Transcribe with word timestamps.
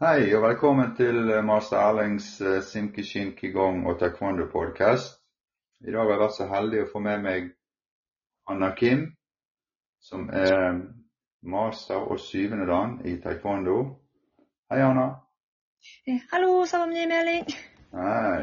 Hei 0.00 0.32
og 0.34 0.42
velkommen 0.42 0.94
til 0.96 1.30
eh, 1.30 1.44
master 1.44 1.76
Erlings 1.78 2.40
eh, 2.40 2.62
Simkishin 2.62 3.32
Kigong 3.36 3.84
og 3.86 3.98
Taekwondo 4.00 4.46
podcast. 4.50 5.20
I 5.86 5.92
dag 5.92 6.00
har 6.02 6.10
jeg 6.10 6.20
vært 6.22 6.36
så 6.36 6.46
heldig 6.50 6.80
å 6.82 6.88
få 6.92 7.02
med 7.04 7.22
meg 7.22 7.50
Anna 8.50 8.72
Kim, 8.78 9.04
som 10.02 10.28
er 10.34 10.80
master 11.42 12.02
og 12.10 12.18
syvende 12.22 12.66
dan 12.70 12.96
i 13.06 13.14
taekwondo. 13.22 13.76
Hei, 14.72 14.80
Anna. 14.82 15.06
Eh, 16.08 16.18
Hallo, 16.32 16.64
Salomni 16.66 17.06
Meling. 17.10 17.46
Hei. 17.94 18.42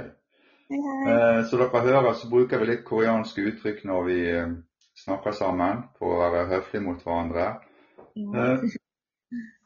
Hei, 0.70 1.44
Så 1.50 1.58
dere 1.60 1.82
hører, 1.84 2.14
så 2.14 2.30
bruker 2.30 2.62
vi 2.62 2.72
litt 2.72 2.86
koreanske 2.88 3.42
uttrykk 3.52 3.84
når 3.90 4.04
vi 4.08 4.20
snakker 5.04 5.34
sammen, 5.36 5.84
for 5.98 6.14
å 6.14 6.20
være 6.24 6.48
høflige 6.54 6.86
mot 6.86 7.04
hverandre. 7.04 7.52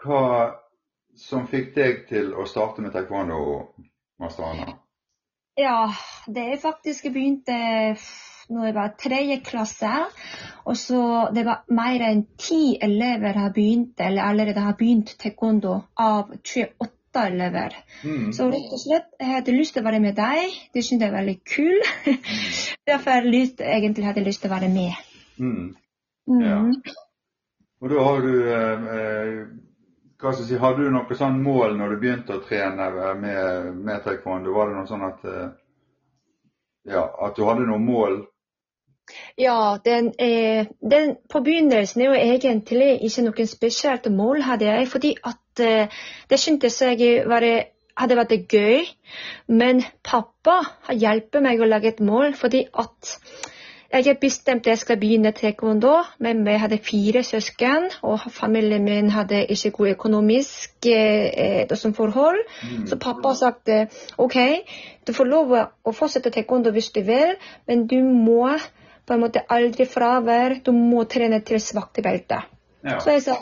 Hva 0.03 0.21
som 1.19 1.47
fikk 1.47 1.73
deg 1.75 2.05
til 2.09 2.33
å 2.33 2.45
starte 2.49 2.83
med 2.83 2.93
taekwondo, 2.95 3.39
master 4.21 4.47
Anna? 4.49 4.77
Ja, 5.59 5.93
det 6.25 6.47
er 6.49 6.61
faktisk 6.61 7.05
jeg 7.05 7.13
begynte 7.13 7.57
når 8.49 8.65
jeg 8.65 8.75
var 8.75 8.95
tredje 8.99 9.37
klasse. 9.45 9.91
Og 10.65 10.77
så 10.77 11.29
det 11.35 11.45
var 11.47 11.63
mer 11.73 12.03
enn 12.07 12.25
ti 12.39 12.77
elever 12.81 13.37
har 13.39 13.53
begynt, 13.55 13.93
eller 14.01 14.25
allerede 14.25 14.65
har 14.65 14.75
begynt 14.79 15.15
taekwondo 15.21 15.77
av 15.99 16.33
28 16.41 17.27
elever. 17.27 17.77
Mm. 18.03 18.31
Så 18.33 18.49
rett 18.49 18.73
og 18.73 18.81
slett, 18.81 19.09
jeg 19.19 19.31
hadde 19.35 19.55
lyst 19.55 19.77
til 19.77 19.83
å 19.83 19.87
være 19.87 20.01
med 20.03 20.17
deg. 20.17 20.57
Det 20.73 20.83
syntes 20.83 21.07
jeg 21.07 21.13
var 21.13 21.21
veldig 21.21 21.39
kul. 21.53 21.79
Derfor 22.89 23.15
hadde 23.15 23.29
jeg 23.29 23.35
lyst, 23.37 23.61
egentlig 23.61 24.07
hadde 24.09 24.23
jeg 24.23 24.31
lyst 24.31 24.43
til 24.43 24.51
å 24.51 24.55
være 24.55 24.71
med. 24.73 25.05
Mm. 25.37 25.69
Mm. 26.33 26.41
Ja. 26.41 26.59
Og 27.83 27.91
da 27.91 28.03
har 28.07 28.21
du 28.23 28.33
eh, 28.47 28.89
eh, 28.97 29.39
hva 30.23 30.31
skal 30.31 30.45
jeg 30.45 30.53
si, 30.53 30.59
Hadde 30.61 30.85
du 30.85 30.93
noe 30.93 31.17
sånn 31.19 31.41
mål 31.43 31.75
når 31.79 31.93
du 31.93 32.01
begynte 32.01 32.37
å 32.37 32.43
trene 32.45 32.87
med, 33.19 33.73
med 33.75 34.05
taekwondo? 34.05 34.53
Var 34.55 34.69
det 34.69 34.77
noe 34.77 34.87
sånn 34.87 35.03
at 35.09 35.25
eh, 35.27 35.49
ja, 36.93 37.03
at 37.27 37.35
du 37.35 37.43
hadde 37.47 37.67
noe 37.67 37.81
mål? 37.83 38.21
Ja, 39.35 39.77
den, 39.83 40.13
eh, 40.17 40.69
den 40.79 41.17
på 41.29 41.41
begynnelsen 41.43 42.01
er 42.01 42.11
jo 42.13 42.21
egentlig 42.21 42.89
ikke 43.03 43.25
noe 43.25 43.47
spesielt 43.51 44.07
mål 44.15 44.45
hadde 44.47 44.69
jeg, 44.69 44.89
fordi 44.93 45.13
at 45.27 45.63
eh, 45.63 46.03
det 46.31 46.39
syntes 46.39 46.79
jeg 46.81 47.25
var, 47.27 47.43
hadde 47.99 48.19
vært 48.21 48.37
gøy. 48.47 48.87
Men 49.51 49.83
pappa 50.07 50.61
har 50.87 51.01
hjulpet 51.03 51.43
meg 51.43 51.59
å 51.59 51.67
lage 51.67 51.91
et 51.91 52.03
mål, 52.03 52.31
fordi 52.39 52.63
at 52.71 53.17
jeg 53.93 54.17
bestemte 54.21 54.69
jeg 54.71 54.79
skal 54.81 54.97
begynne 54.97 55.31
taekwondo, 55.37 55.91
men 56.19 56.45
jeg 56.47 56.59
hadde 56.59 56.77
fire 56.81 57.21
søsken, 57.23 57.89
og 58.01 58.19
familien 58.33 58.83
min 58.83 59.09
hadde 59.13 59.43
ikke 59.53 59.71
god 59.77 59.87
økonomisk 59.93 60.87
eh, 60.89 61.65
eh, 61.67 61.75
som 61.77 61.93
forhold. 61.93 62.39
Mm. 62.63 62.87
Så 62.89 62.97
pappa 62.97 63.33
sa 63.37 63.51
eh, 63.67 63.87
OK, 64.17 64.37
du 65.07 65.13
får 65.13 65.29
lov 65.29 65.53
å- 65.53 65.67
å 65.85 65.93
fortsette 65.93 66.31
taekwondo 66.33 66.71
hvis 66.71 66.89
du 66.95 67.01
vil, 67.01 67.35
men 67.67 67.85
du 67.87 67.99
må 68.03 68.57
på 69.05 69.13
en 69.13 69.19
måte 69.19 69.43
aldri 69.49 69.85
fravær. 69.85 70.57
Du 70.63 70.71
må 70.71 71.03
trene 71.05 71.41
til 71.41 71.59
svakt 71.59 72.01
belte. 72.03 72.41
Ja. 72.83 72.97
Så 72.99 73.11
jeg 73.11 73.21
sa 73.27 73.37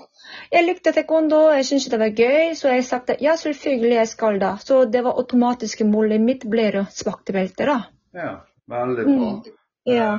jeg 0.52 0.66
likte 0.66 0.92
taekwondo, 0.94 1.50
jeg 1.56 1.66
syntes 1.66 1.90
det 1.90 2.00
var 2.00 2.12
gøy, 2.14 2.54
så 2.56 2.70
jeg 2.76 2.84
sa 2.86 3.00
ja, 3.20 3.36
selvfølgelig 3.36 3.96
jeg 3.96 4.08
skal 4.08 4.40
da. 4.40 4.56
Så 4.58 4.86
det 4.86 5.04
var 5.04 5.18
automatiske 5.18 5.84
målet 5.86 6.22
mitt 6.22 6.46
ble 6.50 6.86
svakt 6.92 7.32
belte, 7.34 7.66
da. 7.66 7.80
ja. 8.14 8.38
Veldig 8.72 9.04
bra. 9.04 9.32
Mm. 9.32 9.58
Ja. 9.90 10.14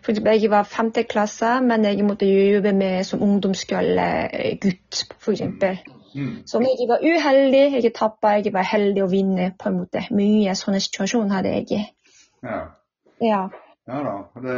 For 0.04 0.12
jeg 0.12 0.50
var 0.52 0.66
femte 0.68 1.06
klasse, 1.08 1.54
men 1.64 1.86
jeg 1.88 2.04
måtte 2.04 2.26
jobbe 2.28 2.74
med 2.76 3.04
som 3.08 3.22
ungdomsskolegutt, 3.24 5.06
f.eks. 5.16 5.40
Mm. 6.12 6.42
Så 6.44 6.60
jeg 6.60 6.88
var 6.88 7.00
uheldig, 7.00 7.62
jeg 7.80 7.94
tappa, 7.96 8.34
jeg 8.36 8.52
var 8.52 8.68
heldig 8.68 9.06
å 9.06 9.08
vinne, 9.08 9.54
på 9.56 9.70
en 9.70 9.78
måte. 9.80 10.04
Mye 10.12 10.52
sånne 10.52 10.82
situasjoner 10.84 11.38
hadde 11.38 11.54
jeg. 11.54 11.86
Ja. 12.44 12.60
Ja. 13.24 13.40
Ja 13.86 14.00
da. 14.02 14.14
Det, 14.42 14.56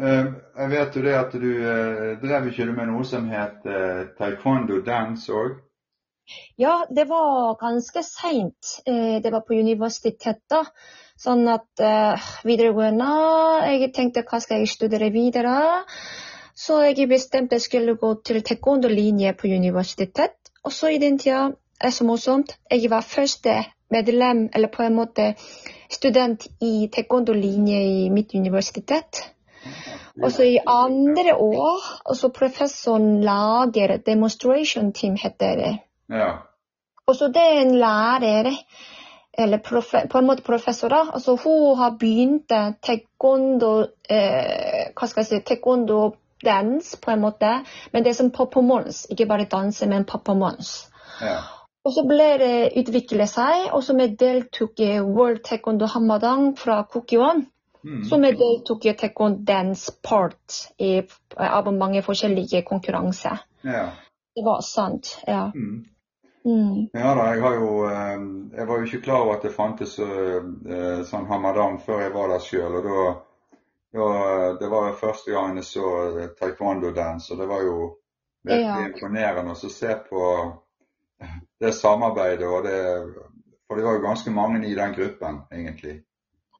eh, 0.00 0.26
jeg 0.58 0.72
vet 0.72 0.96
jo 0.96 1.04
det 1.06 1.14
at 1.18 1.36
du 1.40 1.48
eh, 1.52 2.10
drev 2.22 2.50
ikke 2.50 2.68
med 2.72 2.90
noe 2.90 3.06
som 3.08 3.28
het 3.32 3.64
eh, 3.64 4.02
taekwondo 4.18 4.82
dance 4.86 5.32
òg? 5.32 5.62
ja, 6.58 6.80
det 6.90 7.04
var 7.06 7.54
ganske 7.60 8.02
seint. 8.02 8.80
Det 8.84 9.30
var 9.30 9.44
på 9.46 9.54
universitetet. 9.54 10.72
Sånn 11.16 11.46
at 11.48 11.82
videregående 12.44 13.06
Jeg 13.70 13.92
tenkte 13.94 14.24
hva 14.26 14.40
skal 14.42 14.64
jeg 14.64 14.72
studere 14.72 15.12
videre? 15.14 15.54
Så 16.50 16.80
jeg 16.82 17.06
bestemte 17.08 17.54
jeg 17.60 17.66
skulle 17.68 17.94
gå 18.00 18.10
til 18.26 18.42
taekwondo-linje 18.42 19.36
på 19.38 19.52
universitetet. 19.54 20.34
Og 20.66 20.74
så 20.74 20.90
i 20.90 20.98
den 20.98 21.14
tida 21.22 21.52
er 21.78 21.94
så 21.94 22.04
morsomt. 22.04 22.56
Jeg 22.74 22.90
var 22.90 23.06
første 23.06 23.54
medlem, 23.90 24.48
eller 24.54 24.68
på 24.68 24.82
en 24.82 24.94
måte 24.94 25.34
student 25.90 26.46
i 26.60 26.88
taekwondo-linje 26.92 27.80
i 27.82 28.10
mitt 28.10 28.34
universitet. 28.34 29.22
Og 30.22 30.32
så 30.32 30.42
i 30.42 30.58
andre 30.66 31.34
år, 31.34 31.82
også 32.04 32.28
professoren 32.28 33.20
lager 33.24 33.96
demonstration 33.96 34.92
team, 34.92 35.16
heter 35.22 35.56
det. 35.56 35.78
Ja. 36.10 36.30
Og 37.06 37.16
så 37.16 37.28
det 37.28 37.42
er 37.42 37.60
en 37.60 37.74
lærer, 37.78 38.52
eller 39.38 39.58
profe, 39.58 40.06
på 40.10 40.18
en 40.18 40.26
måte 40.26 40.42
professor, 40.42 40.88
da. 40.88 41.02
Altså 41.12 41.36
hun 41.44 41.78
har 41.78 41.98
begynt 42.00 42.48
taekwondo, 42.82 43.72
eh, 44.10 44.86
hva 44.96 45.06
skal 45.06 45.20
jeg 45.20 45.26
si, 45.26 45.40
taekwondo 45.40 46.14
dance, 46.44 46.96
på 47.00 47.10
en 47.10 47.20
måte. 47.20 47.52
Men 47.92 48.04
det 48.04 48.10
er 48.10 48.18
som 48.22 48.30
performance, 48.30 49.06
ikke 49.10 49.26
bare 49.26 49.44
danse, 49.44 49.86
men 49.86 50.04
performance. 50.04 50.88
ja. 51.20 51.55
Og 51.86 51.92
så 51.94 52.02
ble 52.08 52.30
det 52.42 52.54
utviklet 52.80 53.30
seg, 53.30 53.68
og 53.70 53.84
så 53.86 53.94
vi 53.94 54.08
deltok 54.18 54.80
i 54.82 54.96
World 55.06 55.44
Taekwondo 55.46 55.86
Hamadang 55.92 56.48
fra 56.58 56.80
Kukiwon. 56.90 57.44
Mm. 57.86 58.00
Så 58.08 58.18
vi 58.18 58.32
deltok 58.34 58.88
i 58.90 58.94
taekwondo 58.98 59.44
dance 59.46 59.92
part 60.02 60.56
i, 60.82 60.96
av 61.38 61.68
mange 61.74 62.02
forskjellige 62.02 62.64
konkurranser. 62.66 63.44
ja. 63.62 63.92
Det 64.36 64.42
var 64.44 64.60
sant, 64.60 65.14
ja. 65.26 65.46
Mm. 65.54 65.86
Mm. 66.44 66.88
Ja 66.92 67.14
da, 67.16 67.22
jeg 67.34 67.40
har 67.42 67.54
jo 67.54 67.68
eh, 67.88 68.18
Jeg 68.56 68.66
var 68.68 68.78
jo 68.78 68.84
ikke 68.84 69.00
klar 69.02 69.22
over 69.24 69.38
at 69.38 69.46
det 69.46 69.52
fantes 69.54 69.94
eh, 69.98 71.00
sånn 71.08 71.24
Hamadam 71.26 71.78
før 71.82 72.02
jeg 72.04 72.12
var 72.14 72.28
der 72.34 72.44
sjøl. 72.44 72.76
Og 72.76 72.84
da, 72.84 73.06
da 73.96 74.52
Det 74.60 74.68
var 74.70 74.90
jo 74.90 74.98
første 75.00 75.32
gang 75.32 75.56
jeg 75.56 75.64
så 75.70 75.94
eh, 76.20 76.28
taekwondo 76.38 76.92
dance, 76.94 77.32
og 77.32 77.40
det 77.40 77.48
var 77.48 77.64
jo 77.64 77.78
virkelig 78.44 78.62
Ja. 78.62 78.84
imponerende 78.90 79.56
å 79.56 79.72
se 79.72 79.96
på 80.10 80.20
det 81.60 81.72
samarbeidet 81.74 82.46
og 82.46 82.64
det 82.68 82.82
For 83.66 83.74
det 83.74 83.84
var 83.84 83.96
jo 83.96 84.06
ganske 84.06 84.30
mange 84.30 84.68
i 84.68 84.74
den 84.74 84.92
gruppen, 84.94 85.40
egentlig. 85.52 86.02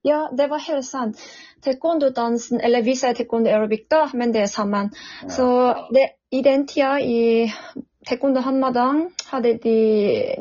Ja, 0.02 0.28
det 0.38 0.48
var 0.50 0.58
helt 0.58 0.84
sant. 0.84 1.20
Taekwondo-dansen, 1.62 2.60
eller 2.60 2.82
vi 2.82 2.96
sier 2.98 3.14
taekwondo 3.14 3.50
aerobic 3.50 3.84
da, 3.90 4.08
men 4.14 4.32
det 4.34 4.40
er 4.42 4.50
sammen. 4.50 4.90
Ja. 5.22 5.28
Så 5.30 5.46
det, 5.94 6.08
i 6.34 6.42
den 6.42 6.66
tida 6.66 6.96
i 6.98 7.46
taekwondo-hanmadang, 8.06 9.04
hadde 9.30 9.54
de 9.62 9.76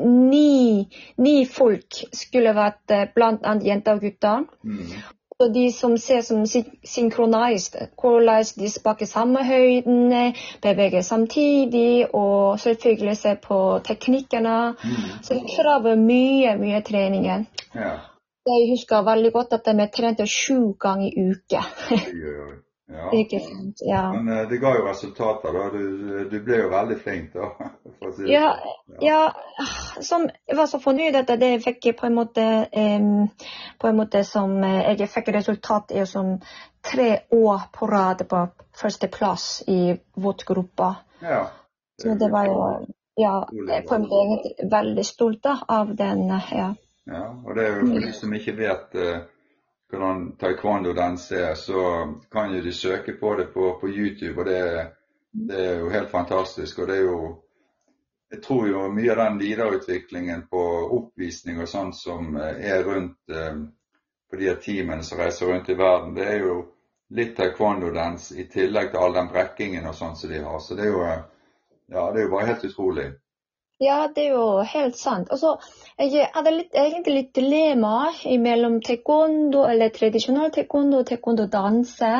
ni, 0.02 0.86
ni 1.18 1.36
folk 1.46 2.02
skulle 2.12 2.54
vært 2.54 2.94
eh, 2.94 3.06
blant 3.14 3.46
annet 3.46 3.66
jenter 3.66 3.98
og 3.98 4.06
gutter. 4.06 4.46
Mm. 4.62 4.96
Og 5.40 5.50
de 5.54 5.66
som 5.72 5.98
ser 6.00 6.22
som 6.24 6.46
synkronisert, 6.48 7.90
hvordan 8.00 8.44
de 8.56 8.70
sparker 8.72 9.06
samme 9.06 9.42
høyden, 9.44 10.32
beveger 10.62 11.00
samtidig, 11.04 12.14
og 12.14 12.60
selvfølgelig 12.60 13.16
ser 13.16 13.34
på 13.48 13.80
teknikkene. 13.84 14.58
Mm. 14.72 15.08
Så 15.22 15.34
det 15.34 15.50
krever 15.56 15.94
mye, 16.00 16.56
mye 16.56 16.80
trening. 16.82 17.26
Ja. 17.74 17.90
Jeg 18.46 18.70
husker 18.70 19.04
veldig 19.04 19.32
godt 19.32 19.52
at 19.52 19.68
vi 19.76 19.88
trente 19.96 20.26
sju 20.26 20.72
ganger 20.80 21.06
i 21.06 21.28
uke. 21.30 21.62
Ja. 22.88 23.08
Ikke 23.18 23.40
sant. 23.42 23.80
Ja. 23.82 24.12
Men 24.12 24.28
eh, 24.30 24.44
det 24.48 24.60
ga 24.62 24.70
jo 24.76 24.84
resultater, 24.86 25.52
da. 25.56 25.64
Du, 25.72 26.28
du 26.30 26.36
ble 26.46 26.60
jo 26.60 26.68
veldig 26.70 26.96
flink, 27.02 27.32
da. 27.34 27.48
Si 28.16 28.22
det 28.22 28.28
Ja, 28.30 28.50
sånn. 28.54 29.00
Ja, 29.02 29.20
som, 30.06 30.26
jeg 30.46 30.56
var 30.58 30.68
så 30.70 30.78
fornøyd 30.78 31.16
at 31.18 31.32
det 31.40 31.48
fikk 31.64 31.88
jeg 31.88 31.96
på 31.98 32.06
en 32.06 32.14
måte 32.14 32.44
em, 32.70 33.08
På 33.82 33.88
en 33.90 33.96
måte 33.98 34.22
som 34.28 34.54
eh, 34.62 34.92
jeg 35.00 35.10
fikk 35.10 35.32
resultat 35.34 35.90
i 35.96 36.04
som 36.06 36.36
tre 36.86 37.08
år 37.34 37.66
på 37.74 37.88
rad 37.90 38.22
på 38.30 38.44
førsteplass 38.78 39.64
i 39.66 39.96
vårt 40.14 40.44
gruppe. 40.46 40.92
ja. 41.22 41.46
Så 41.98 42.14
det 42.20 42.28
var 42.30 42.46
jo 42.46 42.86
Ja, 43.16 43.46
på 43.88 43.94
en 43.96 44.02
måte 44.10 44.68
veldig 44.70 45.04
stolt 45.08 45.46
av 45.68 45.94
den. 45.96 46.30
eh, 46.30 46.52
Ja. 46.52 46.74
Ja, 47.06 47.24
og 47.44 47.54
det 47.56 47.64
er 47.64 47.76
jo 47.80 47.86
for 47.86 48.00
de 48.02 48.12
som 48.12 48.32
ikke 48.34 48.52
vet 48.58 48.94
eh, 48.94 49.20
hvordan 49.90 50.36
taekwondo-dans 50.36 51.32
er, 51.32 51.54
så 51.54 51.82
kan 52.32 52.54
jo 52.54 52.62
de 52.62 52.72
søke 52.72 53.12
på 53.12 53.34
det 53.34 53.46
på, 53.54 53.78
på 53.80 53.88
YouTube, 53.88 54.40
og 54.40 54.46
det, 54.46 54.86
det 55.30 55.66
er 55.66 55.78
jo 55.78 55.90
helt 55.90 56.10
fantastisk. 56.10 56.78
Og 56.78 56.88
det 56.88 56.96
er 56.96 57.10
jo 57.10 57.42
Jeg 58.30 58.42
tror 58.42 58.66
jo 58.66 58.88
mye 58.90 59.12
av 59.12 59.18
den 59.20 59.36
videreutviklingen 59.38 60.40
på 60.50 60.62
oppvisning 60.96 61.60
og 61.62 61.68
sånn 61.70 61.92
som 61.94 62.34
eh, 62.34 62.56
er 62.74 62.82
rundt 62.82 63.30
eh, 63.30 63.60
på 64.30 64.36
de 64.40 64.54
teamene 64.64 65.04
som 65.06 65.20
reiser 65.20 65.46
rundt 65.46 65.70
i 65.70 65.76
verden, 65.78 66.16
det 66.16 66.24
er 66.26 66.40
jo 66.42 66.56
litt 67.14 67.36
taekwondo-dans 67.36 68.32
i 68.34 68.48
tillegg 68.50 68.90
til 68.90 68.98
all 68.98 69.14
den 69.14 69.30
brekkingen 69.30 69.86
og 69.86 69.94
sånn 69.94 70.18
som 70.18 70.32
de 70.32 70.42
har. 70.42 70.58
Så 70.58 70.74
det 70.74 70.88
er 70.88 70.90
jo 70.90 71.04
eh, 71.06 71.22
Ja, 71.86 72.10
det 72.10 72.18
er 72.18 72.24
jo 72.26 72.32
bare 72.32 72.48
helt 72.50 72.64
utrolig. 72.66 73.06
Ja, 73.82 74.06
det 74.08 74.22
er 74.24 74.30
jo 74.32 74.62
helt 74.64 74.96
sant. 74.96 75.28
Altså, 75.34 75.58
jeg 76.00 76.30
hadde 76.32 76.52
litt, 76.54 76.70
egentlig 76.72 77.14
litt 77.14 77.32
dilemma 77.36 78.08
mellom 78.40 78.78
taekwondo 78.84 79.66
eller 79.68 79.92
tradisjonell 79.92 80.48
taekwondo 80.54 81.02
og 81.02 81.10
taekwondo-danse. 81.10 82.12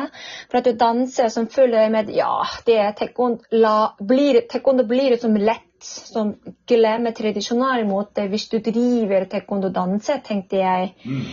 For 0.51 0.59
at 0.59 0.69
du 0.69 0.77
danser 0.77 1.31
som 1.33 1.49
følger 1.49 1.89
med 1.93 2.11
Ja, 2.13 2.43
det 2.67 2.77
er 2.83 2.93
taekwondo, 2.99 3.49
la, 3.57 3.73
blir, 3.97 4.43
taekwondo 4.51 4.85
blir 4.85 5.15
liksom 5.15 5.39
lett 5.41 5.65
som 5.81 6.35
glemmer 6.69 7.13
tradisjonell 7.17 7.85
måte 7.89 8.27
hvis 8.29 8.49
du 8.53 8.59
driver 8.61 9.25
taekwondo-danse, 9.31 10.21
tenkte 10.29 10.61
jeg. 10.61 10.93
Mm. 11.05 11.25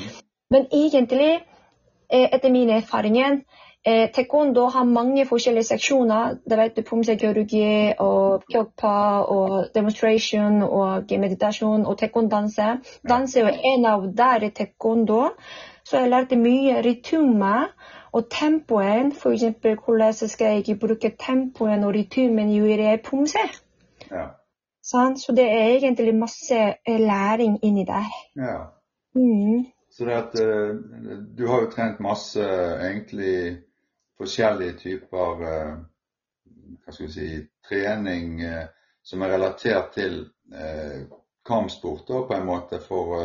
Men 0.56 0.66
egentlig, 0.72 1.34
eh, 2.08 2.30
etter 2.32 2.52
mine 2.52 2.80
erfaring, 2.80 3.44
eh, 3.86 4.10
taekwondo 4.14 4.66
har 4.72 4.84
mange 4.84 5.26
forskjellige 5.26 5.64
seksjoner. 5.64 6.38
Det 6.50 6.58
vet 6.58 6.76
du 6.76 6.82
Pumsekirurgi 6.82 7.94
og 7.98 8.44
kyokpa 8.52 8.94
og 9.36 9.66
demonstration 9.74 10.62
og 10.62 11.12
meditasjon 11.20 11.86
og 11.86 11.98
taekwondanse. 11.98 12.68
Danse 13.08 13.08
Dans 13.08 13.36
er 13.36 13.40
jo 13.40 13.74
en 13.74 13.86
av 13.86 14.06
der 14.16 14.46
i 14.46 14.50
taekwondo. 14.50 15.28
Så 15.84 15.98
jeg 16.00 16.10
lærte 16.10 16.36
mye 16.36 16.80
rytme 16.84 17.56
og 18.12 18.30
tempoen. 18.30 19.12
F.eks. 19.12 19.44
hvordan 19.84 20.12
skal 20.12 20.46
jeg 20.46 20.78
bruke 20.80 21.16
tempoen 21.26 21.84
og 21.84 21.94
rytmen 21.94 22.48
i 22.48 22.96
pumse. 23.04 23.44
Ja. 24.10 24.26
Sant? 24.82 25.20
Så 25.20 25.32
det 25.32 25.44
er 25.44 25.76
egentlig 25.76 26.14
masse 26.14 26.56
eh, 26.88 27.00
læring 27.00 27.58
inni 27.64 27.84
der. 27.84 28.08
ja. 28.36 28.58
Mm. 29.14 29.66
Så 29.90 30.04
det 30.04 30.12
at 30.12 30.34
eh, 30.40 30.74
du 31.38 31.46
har 31.46 31.60
jo 31.60 31.70
trent 31.70 32.00
masse 32.00 32.42
egentlig 32.42 33.58
forskjellige 34.18 34.78
typer 34.78 35.44
eh, 35.48 35.74
hva 36.84 36.94
skal 36.94 37.06
vi 37.06 37.12
si, 37.12 37.28
trening 37.68 38.40
eh, 38.44 38.66
som 39.04 39.22
er 39.22 39.34
relatert 39.34 39.92
til 39.96 40.20
eh, 40.54 41.04
kampsport 41.46 42.06
da, 42.08 42.24
på 42.28 42.36
en 42.36 42.48
måte. 42.48 42.80
For 42.80 43.16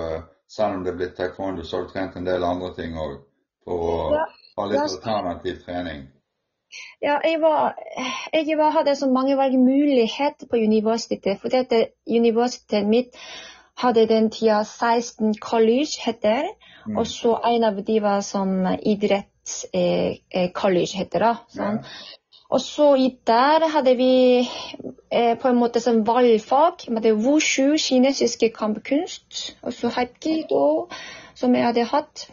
selv 0.50 0.80
om 0.80 0.84
det 0.84 0.94
er 0.94 1.02
blitt 1.02 1.18
taekwondo, 1.18 1.64
så 1.64 1.78
har 1.78 1.88
du 1.88 1.94
trent 1.94 2.18
en 2.20 2.28
del 2.28 2.44
andre 2.44 2.74
ting 2.76 2.98
òg 3.00 3.20
for 3.64 3.86
å 3.90 4.00
Ja, 4.16 4.26
ha 4.58 4.66
litt 4.72 4.82
ja. 4.82 4.88
alternativ 4.90 5.62
trening. 5.66 6.08
Ja, 7.02 7.16
jeg, 7.26 7.40
var, 7.42 7.78
jeg 8.34 8.58
var, 8.58 8.74
hadde 8.76 8.96
så 8.96 9.08
mange 9.10 9.38
valgmuligheter 9.40 10.50
på 10.50 10.60
universitetet. 10.60 11.40
For 11.42 11.50
dette 11.54 11.88
universitetet 12.06 12.90
mitt 12.90 13.16
hadde 13.80 14.06
den 14.10 14.30
tida 14.30 14.64
16 14.64 15.40
college, 15.42 15.98
heter. 16.06 16.52
Mm. 16.86 16.98
Og 16.98 17.08
så 17.08 17.40
en 17.46 17.64
av 17.64 17.80
de 17.86 18.00
var 18.04 18.22
som 18.26 18.68
idretts 18.68 19.39
eh, 19.39 19.39
college, 20.56 20.98
heter 20.98 21.26
det. 21.26 21.36
Sånn. 21.58 21.84
Og 22.50 22.62
så 22.62 22.96
i 22.98 23.10
der 23.28 23.68
hadde 23.70 23.96
vi 23.98 24.14
eh, 25.12 25.36
på 25.38 25.48
en 25.48 25.58
måte 25.60 25.80
som 25.80 26.02
valgfag. 26.06 26.88
Vi 26.88 26.96
hadde 26.96 27.14
wushu, 27.14 27.78
kinesiske 27.78 28.50
kampkunst, 28.56 29.58
og 29.62 29.74
så 29.74 29.92
hapkido, 29.94 30.88
som 31.36 31.56
jeg 31.56 31.68
hadde 31.68 31.86
hatt. 31.92 32.26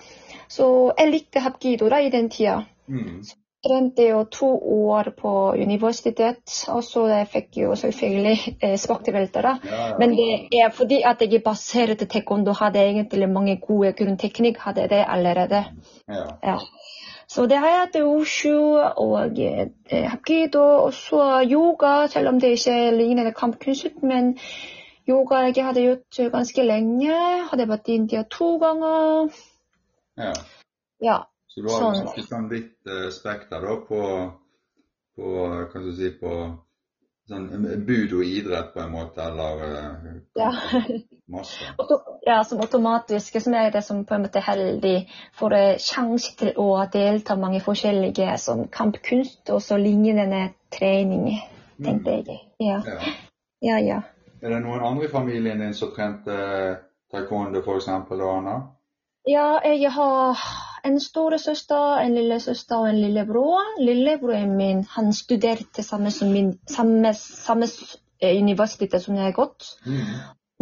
Så 0.49 0.69
jeg 0.99 1.11
likte 1.13 1.43
hapkido 1.45 1.91
da 1.93 2.01
i 2.01 2.09
den 2.11 2.31
tida. 2.33 2.63
Mm. 2.89 3.27
Trente 3.67 4.07
jo 4.07 4.23
to 4.31 4.49
år 4.89 5.11
på 5.21 5.33
universitet, 5.59 6.65
og 6.73 6.85
så 6.85 7.07
jeg 7.11 7.29
fikk 7.33 7.61
jo 7.65 7.75
selvfølgelig 7.77 8.57
eh, 8.63 8.77
svakte 8.79 9.13
Ja, 9.13 9.59
ja. 9.65 9.99
Men 9.99 10.17
det 10.17 10.63
er 10.65 10.71
fordi 10.71 11.03
at 11.03 11.21
jeg 11.21 11.43
baserte 11.45 12.07
taekwondo, 12.07 12.53
hadde 12.53 12.79
egentlig 12.79 13.29
mange 13.29 13.61
gode 13.61 13.93
grunnteknikk, 13.93 14.59
hadde 14.59 14.81
jeg 14.81 14.91
det 14.91 15.05
allerede. 15.09 15.65
ja. 16.09 16.25
Ja. 16.43 16.59
Så 17.29 17.47
det 17.51 17.59
har 17.59 17.69
jeg 17.69 17.79
hatt 17.81 17.97
wushu 18.07 18.79
og 18.79 19.39
eh, 19.43 20.05
hapkido, 20.07 20.63
og 20.87 20.93
så 20.95 21.43
yoga, 21.43 22.07
selv 22.09 22.29
om 22.29 22.41
det 22.41 22.55
ikke 22.57 22.77
ligner 22.95 23.31
kampkunst. 23.35 24.03
Men 24.03 24.37
yoga 25.09 25.43
jeg 25.49 25.65
hadde 25.67 25.83
gjort 25.83 26.21
ganske 26.33 26.67
lenge. 26.67 27.17
Hadde 27.51 27.69
vært 27.69 27.89
i 27.89 27.99
India 28.03 28.23
to 28.31 28.57
ganger. 28.63 29.33
ja. 30.17 30.33
Ja. 31.01 31.25
Så 31.49 31.63
du 31.63 31.69
har 31.73 31.95
Sånn. 31.95 32.09
et 32.21 32.51
vidt 32.51 32.89
eh, 32.89 33.09
spekter 33.13 33.63
da 33.65 33.77
på, 33.89 34.01
på 35.17 35.31
hva 35.33 35.67
skal 35.71 35.87
du 35.87 35.93
si, 35.97 36.11
på 36.21 36.33
sånn 37.27 37.47
budo-idrett 37.87 38.73
på 38.75 38.83
en 38.85 38.93
måte, 38.93 39.23
eller 39.23 39.63
eh, 39.67 40.19
ja. 40.39 40.51
masse. 41.37 41.73
Ja, 42.27 42.45
som 42.45 42.61
automatisk, 42.63 43.41
som 43.43 43.55
er 43.55 43.71
det 43.75 43.83
som 43.83 44.05
på 44.07 44.15
en 44.15 44.27
måte 44.27 44.39
er 44.43 44.47
heldig, 44.47 44.97
får 45.39 45.57
eh, 45.59 45.79
sjanse 45.83 46.37
til 46.39 46.53
å 46.63 46.69
delta 46.93 47.39
mange 47.39 47.63
forskjellige 47.65 48.37
som 48.43 48.67
kampkunst 48.73 49.51
og 49.55 49.63
så 49.63 49.79
lignende 49.81 50.49
trening, 50.75 51.41
tenkte 51.83 52.21
jeg. 52.21 52.41
Ja, 52.63 52.81
Ja. 52.87 53.01
ja. 53.61 53.81
ja. 53.91 54.03
Er 54.43 54.53
det 54.53 54.63
noen 54.63 54.85
andre 54.85 55.07
i 55.07 55.11
familien 55.11 55.63
din 55.65 55.75
som 55.75 55.95
trente 55.97 56.35
taekwondo 57.11 57.63
f.eks., 57.65 57.89
Anna? 57.89 58.57
Ja, 59.27 59.59
jeg 59.65 59.91
har 59.91 60.39
en 60.87 60.99
storesøster, 61.03 62.01
en 62.03 62.15
lillesøster 62.15 62.79
og 62.79 62.89
en 62.91 63.01
lillebror. 63.01 63.77
Lillebroren 63.83 64.57
min 64.57 64.85
han 64.95 65.13
studerte 65.17 65.83
samme 65.83 66.13
som 66.15 66.33
min, 66.33 66.53
samme, 66.71 67.13
samme 67.15 67.69
eh, 68.21 68.37
universitet 68.43 69.03
som 69.03 69.17
jeg 69.19 69.31
har 69.31 69.37
gått. 69.37 69.67
Mm. 69.87 70.13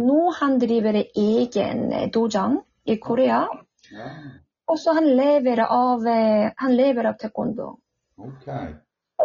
Nå 0.05 0.31
han 0.39 0.57
driver 0.59 0.97
egen 1.03 1.91
eh, 1.93 2.09
dojang 2.13 2.57
i 2.85 2.97
Korea. 3.01 3.45
Ja, 3.91 4.09
Og 4.67 4.79
så 4.81 4.95
han 4.97 5.05
lever 5.05 5.61
av, 5.61 6.07
eh, 6.07 6.51
han 6.57 6.75
lever 6.75 7.05
av 7.05 7.19
taekwondo. 7.21 7.75
Okay. 8.17 8.73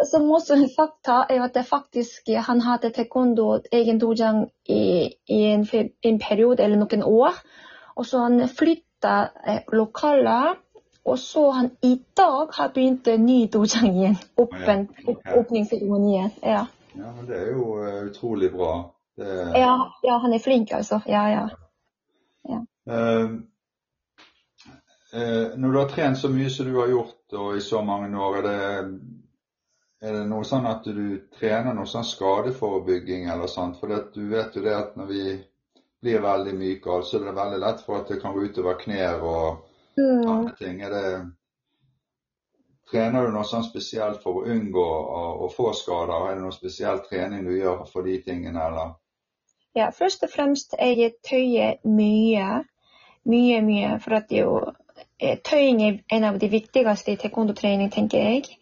Så 0.05 0.21
også 0.21 0.55
fakta 0.75 1.25
er 1.29 1.41
at 1.43 1.53
det 1.53 1.65
faktisk 1.67 2.29
han 2.45 2.61
hadde 2.61 2.93
taekwondo 2.95 3.61
egen 3.71 3.99
dojang 3.99 4.45
i, 4.69 5.11
i 5.27 5.41
en, 5.51 5.65
en 6.03 6.19
periode 6.19 6.63
eller 6.63 6.79
noen 6.79 7.03
år. 7.03 7.41
Og 7.95 8.05
så 8.05 8.21
han 8.23 8.47
flytta 8.47 9.15
lokaler. 9.73 10.55
Og 11.03 11.19
så 11.19 11.51
han 11.51 11.69
i 11.81 11.95
dag 12.17 12.47
har 12.53 12.71
begynt 12.75 13.07
en 13.07 13.25
ny 13.25 13.47
dojang 13.47 13.95
igjen. 13.95 14.17
Åpen, 14.35 14.87
Ja, 15.07 15.39
ok. 15.39 15.51
igjen. 15.51 16.31
Ja. 16.41 16.65
Ja, 16.93 17.11
men 17.15 17.25
det 17.25 17.37
er 17.37 17.51
jo 17.51 17.83
eh, 17.83 18.03
utrolig 18.05 18.51
bra. 18.51 18.93
Det, 19.17 19.51
Ja, 19.55 19.93
ja, 20.03 20.17
han 20.17 20.33
er 20.33 20.39
flink, 20.39 20.71
altså. 20.71 20.99
Ja, 21.05 21.29
ja. 21.29 21.49
ja. 22.43 22.65
Uh, 22.89 23.31
uh, 25.13 25.57
når 25.57 25.71
du 25.71 25.79
har 25.79 25.89
trent 25.89 26.17
så 26.17 26.29
mye 26.29 26.49
som 26.49 26.65
du 26.65 26.79
har 26.79 26.87
gjort 26.87 27.33
og 27.33 27.57
i 27.57 27.61
så 27.61 27.81
mange 27.81 28.11
år, 28.19 28.37
er 28.37 28.47
det, 28.47 28.99
er 30.01 30.17
det 30.19 30.25
noe 30.27 30.45
sånn 30.45 30.67
at 30.67 30.85
du 30.85 31.21
trener 31.39 31.73
noe 31.73 31.87
sånn 31.87 32.05
skadeforebygging 32.05 33.29
eller 33.29 33.47
sånt? 33.47 33.79
For 33.79 33.87
det, 33.87 34.03
du 34.13 34.27
vet 34.29 34.55
jo 34.55 34.65
det 34.65 34.75
at 34.75 34.95
når 34.99 35.09
vi 35.09 35.25
blir 36.01 36.21
veldig 36.21 36.53
myke, 36.57 37.01
så 37.05 37.19
er 37.19 37.29
det 37.29 37.37
veldig 37.37 37.59
lett 37.61 37.83
for 37.85 38.01
at 38.01 38.09
det 38.09 38.21
kan 38.21 38.33
gå 38.35 38.49
utover 38.49 38.79
knær 38.81 39.21
og 39.21 39.67
Mm. 39.97 40.29
andre 40.29 40.55
ting. 40.59 40.81
Er 40.81 40.89
det, 40.89 41.05
trener 42.91 43.25
du 43.25 43.35
noe 43.35 43.47
sånn 43.47 43.65
spesielt 43.67 44.21
for 44.23 44.41
å 44.41 44.45
unngå 44.53 44.87
å, 45.45 45.49
få 45.53 45.71
skader? 45.77 46.29
Er 46.29 46.35
det 46.35 46.45
noe 46.45 46.55
spesiell 46.55 47.03
trening 47.07 47.45
du 47.47 47.55
gjør 47.57 47.85
for 47.91 48.07
de 48.07 48.17
tingene, 48.25 48.67
eller? 48.67 48.95
Ja, 49.75 49.91
først 49.95 50.23
og 50.27 50.31
fremst 50.33 50.75
jeg 50.79 51.13
tøyer 51.23 51.77
mye. 51.87 52.63
Mye, 53.31 53.61
mye. 53.63 53.91
For 54.03 54.17
at 54.17 54.31
er 54.31 54.41
jo 54.41 54.55
eh, 55.19 55.37
Tøying 55.39 55.83
er 55.85 56.01
en 56.11 56.25
av 56.27 56.39
de 56.41 56.49
viktigste 56.51 57.13
i 57.13 57.19
taekwondo-trening, 57.21 57.91
tenker 57.93 58.25
jeg. 58.25 58.57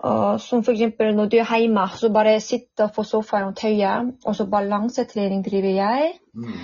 Og 0.00 0.40
som 0.40 0.62
eksempel 0.64 1.14
når 1.16 1.28
du 1.28 1.36
er 1.40 1.48
hjemme, 1.60 1.86
så 1.96 2.08
bare 2.12 2.40
sitter 2.40 2.88
på 2.94 3.04
sofaen 3.04 3.50
og 3.50 3.56
tøyer. 3.56 4.12
Og 4.24 4.36
så 4.36 4.46
balansetrening 4.48 5.44
driver 5.44 5.76
jeg. 5.76 6.14
Mm. 6.34 6.56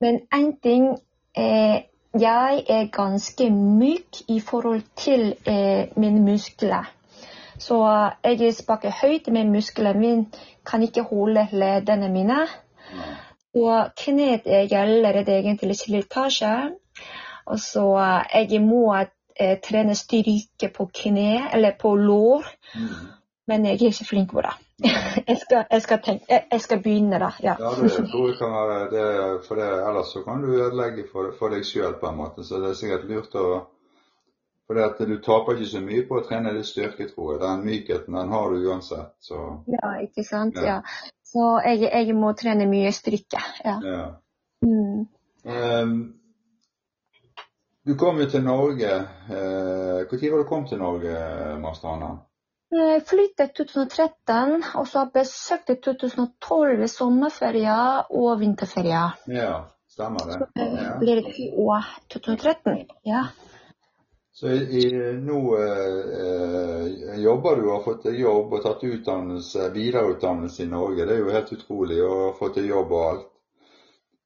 Men 0.00 0.20
én 0.34 0.52
ting 0.62 0.88
eh, 1.36 1.82
Jeg 2.20 2.64
er 2.68 2.90
ganske 2.92 3.50
myk 3.50 4.20
i 4.28 4.40
forhold 4.40 4.82
til 4.96 5.34
eh, 5.46 5.88
mine 5.96 6.20
muskler. 6.22 6.84
Så 7.58 7.78
jeg 8.24 8.54
sparker 8.54 8.92
høyt 9.02 9.28
med 9.32 9.50
musklene 9.50 9.98
mine, 9.98 10.26
kan 10.66 10.82
ikke 10.82 11.02
holde 11.02 11.48
ledene 11.52 12.08
mine. 12.08 12.46
Og 13.54 13.90
kneet 13.96 14.46
er 14.46 14.78
allerede 14.78 15.38
egentlig 15.38 15.76
slitasje. 15.76 16.70
Og 17.46 17.58
så 17.60 17.86
jeg 18.34 18.62
må 18.62 18.94
eh, 18.94 19.58
trene 19.64 19.94
styrke 19.94 20.70
på 20.76 20.90
kne, 20.94 21.50
eller 21.52 21.72
på 21.80 21.94
lår. 21.94 22.46
Mm. 22.74 22.88
Men 23.46 23.66
jeg 23.66 23.74
er 23.74 23.90
ikke 23.90 24.04
flink 24.04 24.32
på 24.32 24.40
det. 24.40 24.54
jeg, 25.28 25.36
skal, 25.38 25.64
jeg, 25.70 25.82
skal 25.82 26.00
tenke, 26.02 26.24
jeg, 26.28 26.46
jeg 26.52 26.60
skal 26.60 26.80
begynne, 26.82 27.18
da. 27.22 27.30
Ja. 27.42 27.54
Ja, 27.60 27.70
det 27.78 27.92
tror 28.10 28.28
jeg 28.28 28.38
kan 28.38 28.54
være 28.54 28.88
det, 28.90 29.06
for 29.46 29.60
det, 29.60 29.68
ellers 29.88 30.10
så 30.12 30.22
kan 30.26 30.42
du 30.42 30.48
ødelegge 30.50 31.04
for, 31.12 31.30
for 31.38 31.54
deg 31.54 31.66
sjøl 31.66 31.94
på 32.00 32.10
en 32.10 32.18
måte. 32.18 32.44
Så 32.44 32.58
det 32.62 32.72
er 32.72 32.80
sikkert 32.80 33.06
lurt 33.10 33.38
å 33.38 33.46
For 34.64 34.78
det 34.78 34.84
at 34.84 35.00
du 35.04 35.18
taper 35.20 35.58
ikke 35.58 35.68
så 35.68 35.80
mye 35.84 36.02
på 36.08 36.16
å 36.16 36.22
trene 36.24 36.54
litt 36.56 36.64
styrke, 36.64 37.04
tror 37.10 37.34
jeg. 37.34 37.40
Den 37.42 37.66
mykheten 37.66 38.14
den 38.16 38.30
har 38.32 38.50
du 38.50 38.62
uansett. 38.70 39.10
Så 39.20 39.40
ja, 39.68 39.90
ikke 40.00 40.24
sant. 40.24 40.56
Ja. 40.56 40.78
Ja. 40.78 41.08
Så 41.20 41.48
jeg, 41.66 41.90
jeg 41.92 42.14
må 42.16 42.32
trene 42.32 42.64
mye 42.70 42.92
styrke. 42.96 43.42
Ja. 43.60 43.74
ja. 43.84 44.06
Mm. 44.64 45.04
Um, 45.44 45.98
du 47.84 47.92
kom 48.00 48.22
jo 48.24 48.30
til 48.32 48.46
Norge. 48.46 48.94
Når 49.28 50.16
det 50.16 50.30
du 50.32 50.44
kom 50.48 50.64
til 50.64 50.80
Norge, 50.80 51.18
Master 51.60 51.92
Hanna? 51.92 52.14
Jeg 52.74 53.02
flyttet 53.06 53.52
i 53.52 53.54
2013, 53.62 54.64
og 54.74 54.86
så 54.88 54.98
har 54.98 55.04
jeg 55.06 55.14
besøkt 55.20 55.70
i 55.70 55.76
2012 55.84 56.82
i 56.82 56.88
sommerferie 56.90 57.76
og 58.10 58.40
vinterferie. 58.40 59.04
Ja, 59.30 59.60
stemmer 59.94 60.26
det. 60.26 60.40
Det 60.58 60.88
Blir 60.98 61.20
det 61.22 61.34
i 61.38 61.50
år 61.54 61.86
2013? 62.10 62.80
Ja. 63.06 63.26
Så 64.34 64.50
i, 64.50 64.58
i, 64.80 64.88
nå 65.22 65.38
eh, 65.62 67.20
jobber 67.22 67.60
du 67.60 67.68
og 67.68 67.76
har 67.76 67.84
fått 67.84 68.08
jobb 68.10 68.56
og 68.58 68.64
tatt 68.64 68.82
utdannelse, 68.82 69.68
videreutdannelse 69.76 70.64
i 70.64 70.72
Norge. 70.72 71.06
Det 71.06 71.14
er 71.14 71.22
jo 71.22 71.30
helt 71.36 71.54
utrolig 71.54 72.02
å 72.02 72.12
ha 72.24 72.34
fått 72.40 72.58
jobb 72.64 72.90
og 72.90 73.06
alt. 73.12 73.32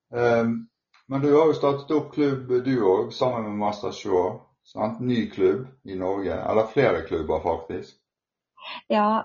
Um, 0.08 0.54
men 1.12 1.20
du 1.20 1.28
har 1.34 1.50
jo 1.50 1.60
startet 1.60 1.92
opp 1.92 2.14
klubb 2.16 2.48
du 2.64 2.74
òg, 2.80 3.12
sammen 3.12 3.50
med 3.50 3.60
Master 3.60 3.92
Shaw. 3.92 4.38
Sant? 4.64 5.00
Ny 5.04 5.26
klubb 5.32 5.66
i 5.84 6.00
Norge. 6.00 6.32
Eller 6.32 6.72
flere 6.72 7.04
klubber, 7.04 7.44
faktisk. 7.44 7.98
Ja, 8.92 9.24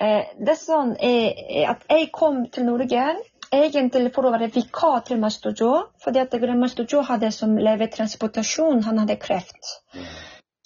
eh, 0.00 0.30
det 0.38 0.54
er 0.54 0.60
sånn 0.60 0.94
eh, 1.00 1.64
at 1.70 1.84
jeg 1.90 2.10
kom 2.14 2.46
til 2.52 2.68
Norge 2.68 3.08
egentlig 3.54 4.12
for 4.14 4.28
å 4.28 4.32
være 4.34 4.50
vikar 4.52 5.04
til 5.08 5.20
Master 5.22 5.54
Joe, 5.56 5.86
fordi 6.04 6.20
at 6.20 6.34
Master 6.56 6.86
Joe 6.88 7.04
hadde 7.04 7.30
som 7.32 7.56
levetransportasjon, 7.56 8.82
han 8.84 8.98
hadde 9.02 9.16
kreft. 9.20 9.76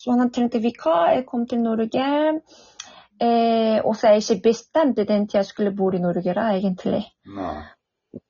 Så 0.02 0.16
han 0.18 0.32
trengte 0.34 0.58
vikar. 0.58 1.12
Jeg 1.14 1.26
kom 1.26 1.46
til 1.46 1.62
Norge. 1.62 2.06
Eh, 3.22 3.78
og 3.84 3.94
så 3.94 4.08
er 4.08 4.16
jeg 4.16 4.24
ikke 4.24 4.48
bestemt 4.48 4.96
den 4.98 5.28
tida 5.28 5.38
jeg 5.38 5.46
skulle 5.46 5.74
bo 5.78 5.92
i 5.94 6.02
Norge, 6.02 6.34
da, 6.34 6.48
egentlig. 6.56 7.04
Nei. 7.36 7.60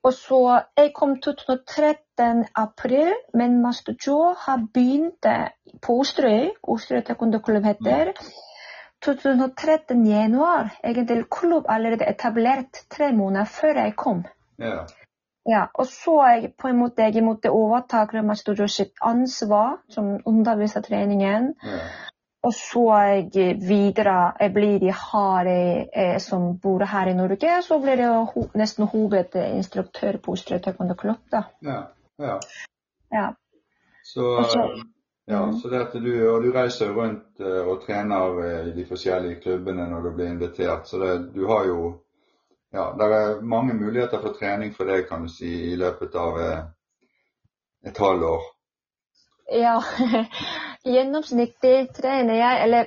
Og 0.04 0.12
så 0.14 0.60
Jeg 0.76 0.92
kom 0.94 1.16
2013 1.20 2.44
april, 2.54 3.14
men 3.34 3.62
Master 3.62 3.94
Joe 4.06 4.34
har 4.38 4.60
begynt 4.74 5.26
på 5.82 5.96
Osterøy. 6.00 6.50
Osterøy 6.62 7.02
taekwondo-klubb 7.08 7.64
heter. 7.64 8.12
2013 9.04 10.06
januar. 10.06 10.70
Egentlig 10.84 11.26
klubb 11.30 11.64
allerede 11.68 12.08
etablert 12.10 12.84
tre 12.90 13.12
måneder 13.12 13.44
før 13.44 13.74
jeg 13.84 13.96
kom. 13.96 14.24
Ja. 14.58 14.84
Ja, 15.48 15.64
og 15.74 15.86
så 15.90 16.14
jeg 16.30 16.52
på 16.58 16.68
en 16.68 16.78
måte 16.78 17.02
jeg 17.02 17.24
måtte 17.24 17.50
overta 17.50 18.04
Joe 18.58 18.68
sitt 18.68 18.92
ansvar 19.02 19.80
som 19.88 20.20
undervisertreningen. 20.26 21.54
ja. 21.64 21.78
Og 22.44 22.52
så 22.54 22.82
jeg 23.06 23.56
videre 23.60 24.32
Jeg 24.40 24.52
blir 24.54 24.78
de 24.80 24.90
Hare, 24.92 25.86
eh, 25.94 26.18
som 26.18 26.58
bor 26.58 26.84
her 26.84 27.06
i 27.06 27.14
Norge. 27.14 27.62
Så 27.62 27.78
blir 27.78 27.96
jeg 27.96 28.08
ho 28.34 28.48
nesten 28.54 28.86
hovedinstruktør 28.86 30.18
på 30.18 30.32
Osterøy 30.32 30.58
taekwondo 30.58 30.94
klubb. 30.94 31.20
da. 31.32 31.42
ja. 31.62 31.82
ja. 32.18 32.38
Ja. 33.12 33.28
Så, 34.04 34.20
Og 34.38 34.44
så- 34.44 34.84
ja, 35.26 35.46
Mhm. 35.46 35.56
så 35.58 35.68
det 35.68 35.80
at 35.80 35.92
du, 35.92 36.28
og 36.28 36.42
du 36.42 36.52
reiser 36.52 36.92
rundt 36.92 37.40
eh, 37.40 37.68
og 37.68 37.82
trener 37.86 38.40
eh, 38.44 38.68
i 38.68 38.72
de 38.72 38.86
forskjellige 38.86 39.40
klubbene 39.40 39.88
når 39.90 40.00
du 40.02 40.10
blir 40.16 40.26
invitert. 40.26 40.88
Så 40.88 40.98
det, 40.98 41.34
du 41.34 41.46
har 41.46 41.64
jo 41.66 41.98
Ja, 42.74 42.84
det 42.98 43.04
er 43.14 43.40
mange 43.40 43.74
muligheter 43.74 44.20
for 44.22 44.32
trening 44.32 44.74
for 44.74 44.84
deg, 44.84 45.02
kan 45.08 45.22
du 45.22 45.28
si, 45.28 45.72
i 45.72 45.76
løpet 45.76 46.14
av 46.14 46.38
eh, 46.40 46.62
et 47.84 47.98
halvår. 47.98 48.40
ja. 49.52 49.82
Gjennomsnittlig 50.94 51.88
trener 51.94 52.34
jeg, 52.34 52.62
eller 52.64 52.84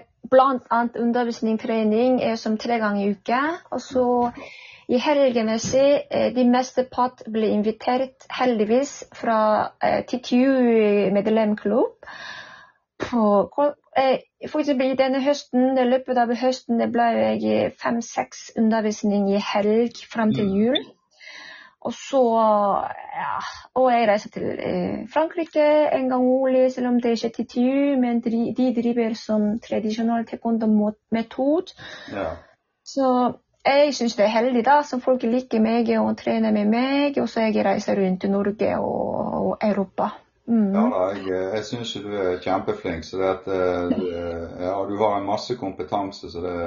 annet 0.72 0.98
undervisning, 0.98 1.60
trening, 1.60 2.38
som 2.38 2.58
tre 2.58 2.80
ganger 2.80 3.06
i 3.06 3.12
uka. 3.12 3.42
Og 3.72 3.82
så 3.82 4.32
i 4.88 5.00
helgemessig, 5.02 6.06
eh, 6.12 6.36
de 6.36 6.46
meste 6.50 6.86
part 6.92 7.24
ble 7.32 7.50
invitert, 7.50 8.28
heldigvis, 8.40 9.04
fra 9.14 9.38
eh, 9.82 10.04
TTU 10.06 11.12
medlemklubb. 11.16 12.10
Eh, 13.06 14.20
for 14.48 14.60
eksempel 14.62 14.92
i 14.92 15.00
denne 15.00 15.22
høsten, 15.24 15.78
i 15.78 15.88
løpet 15.88 16.20
av 16.22 16.34
høsten 16.38 16.80
det 16.80 16.92
ble 16.94 17.08
jeg 17.16 17.72
fem-seks 17.82 18.52
undervisning 18.60 19.30
i 19.34 19.42
helg 19.54 20.06
fram 20.12 20.34
til 20.34 20.46
Mm. 20.46 20.56
jul. 20.60 20.86
Og 21.86 21.94
så 21.94 22.22
ja, 23.16 23.36
Og 23.76 23.92
jeg 23.92 24.08
reiser 24.08 24.30
til 24.30 24.46
Frankrike 25.14 25.66
en 25.94 26.10
gang 26.10 26.24
årlig, 26.24 26.72
selv 26.72 26.88
om 26.88 27.02
det 27.02 27.12
ikke 27.12 27.28
er 27.28 27.44
TTU, 27.44 28.00
men 28.02 28.22
de, 28.22 28.74
driver 28.82 29.14
som 29.14 29.60
tradisjonell 29.60 30.26
taekwondo-metode. 30.26 31.76
Ja. 32.12 32.30
Så 32.86 33.34
jeg 33.66 33.94
syns 33.98 34.16
det 34.18 34.26
er 34.26 34.34
heldig, 34.34 34.62
da, 34.66 34.82
som 34.86 35.02
folk 35.02 35.24
liker 35.26 35.64
meg 35.64 35.90
og 36.00 36.14
trener 36.20 36.54
med 36.56 36.70
meg. 36.72 37.18
Og 37.22 37.30
så 37.30 37.48
jeg 37.48 37.66
reiser 37.66 38.00
rundt 38.00 38.24
i 38.28 38.32
Norge 38.32 38.76
og, 38.78 39.16
og 39.40 39.66
Europa. 39.66 40.12
Mm. 40.48 40.76
Ja, 40.76 40.84
da, 40.94 41.06
jeg, 41.18 41.46
jeg 41.56 41.66
syns 41.66 41.94
du 42.06 42.12
er 42.14 42.42
kjempeflink. 42.44 43.06
Så 43.08 43.22
det 43.22 43.32
at, 43.32 43.48
eh, 43.50 43.88
du, 43.96 44.04
ja, 44.62 44.76
du 44.90 44.98
har 45.02 45.18
en 45.18 45.30
masse 45.30 45.58
kompetanse, 45.58 46.30
så 46.32 46.44
det, 46.44 46.58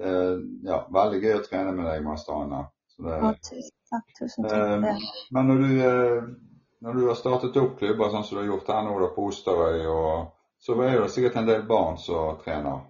det 0.00 0.14
er 0.14 0.38
ja, 0.70 0.80
veldig 0.96 1.20
gøy 1.20 1.36
å 1.38 1.44
trene 1.44 1.74
med 1.76 1.90
deg, 1.90 2.00
Master 2.06 2.40
Anna. 2.40 2.64
Så 2.94 3.34
tusen 3.50 3.76
takk. 3.92 4.08
Tusen 4.18 4.48
takk. 4.48 4.88
Eh, 4.88 5.06
Men 5.36 5.50
når 5.50 5.62
du, 5.64 5.70
eh, 5.90 6.22
når 6.84 6.96
du 6.98 7.06
har 7.08 7.20
startet 7.20 7.60
opp 7.60 7.78
klubber 7.78 8.10
sånn 8.12 8.24
som 8.24 8.38
du 8.38 8.42
har 8.42 8.50
gjort 8.54 8.72
her 8.72 8.82
nå 8.86 8.96
da 9.02 9.12
på 9.12 9.28
Osterøy, 9.28 9.84
og, 9.92 10.32
så 10.64 10.76
er 10.80 10.98
det 11.02 11.12
sikkert 11.12 11.36
en 11.40 11.48
del 11.48 11.64
barn 11.68 11.98
som 12.00 12.38
trener. 12.40 12.84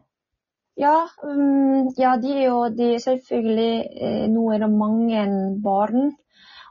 Ja, 0.77 1.09
um, 1.23 1.93
ja, 1.97 2.17
de 2.19 2.33
er 2.35 2.47
jo 2.49 2.69
de 2.75 2.99
selvfølgelig 2.99 3.75
eh, 3.95 4.25
Nå 4.31 4.49
er 4.51 4.65
det 4.65 4.71
mange 4.75 5.27
barn, 5.63 6.17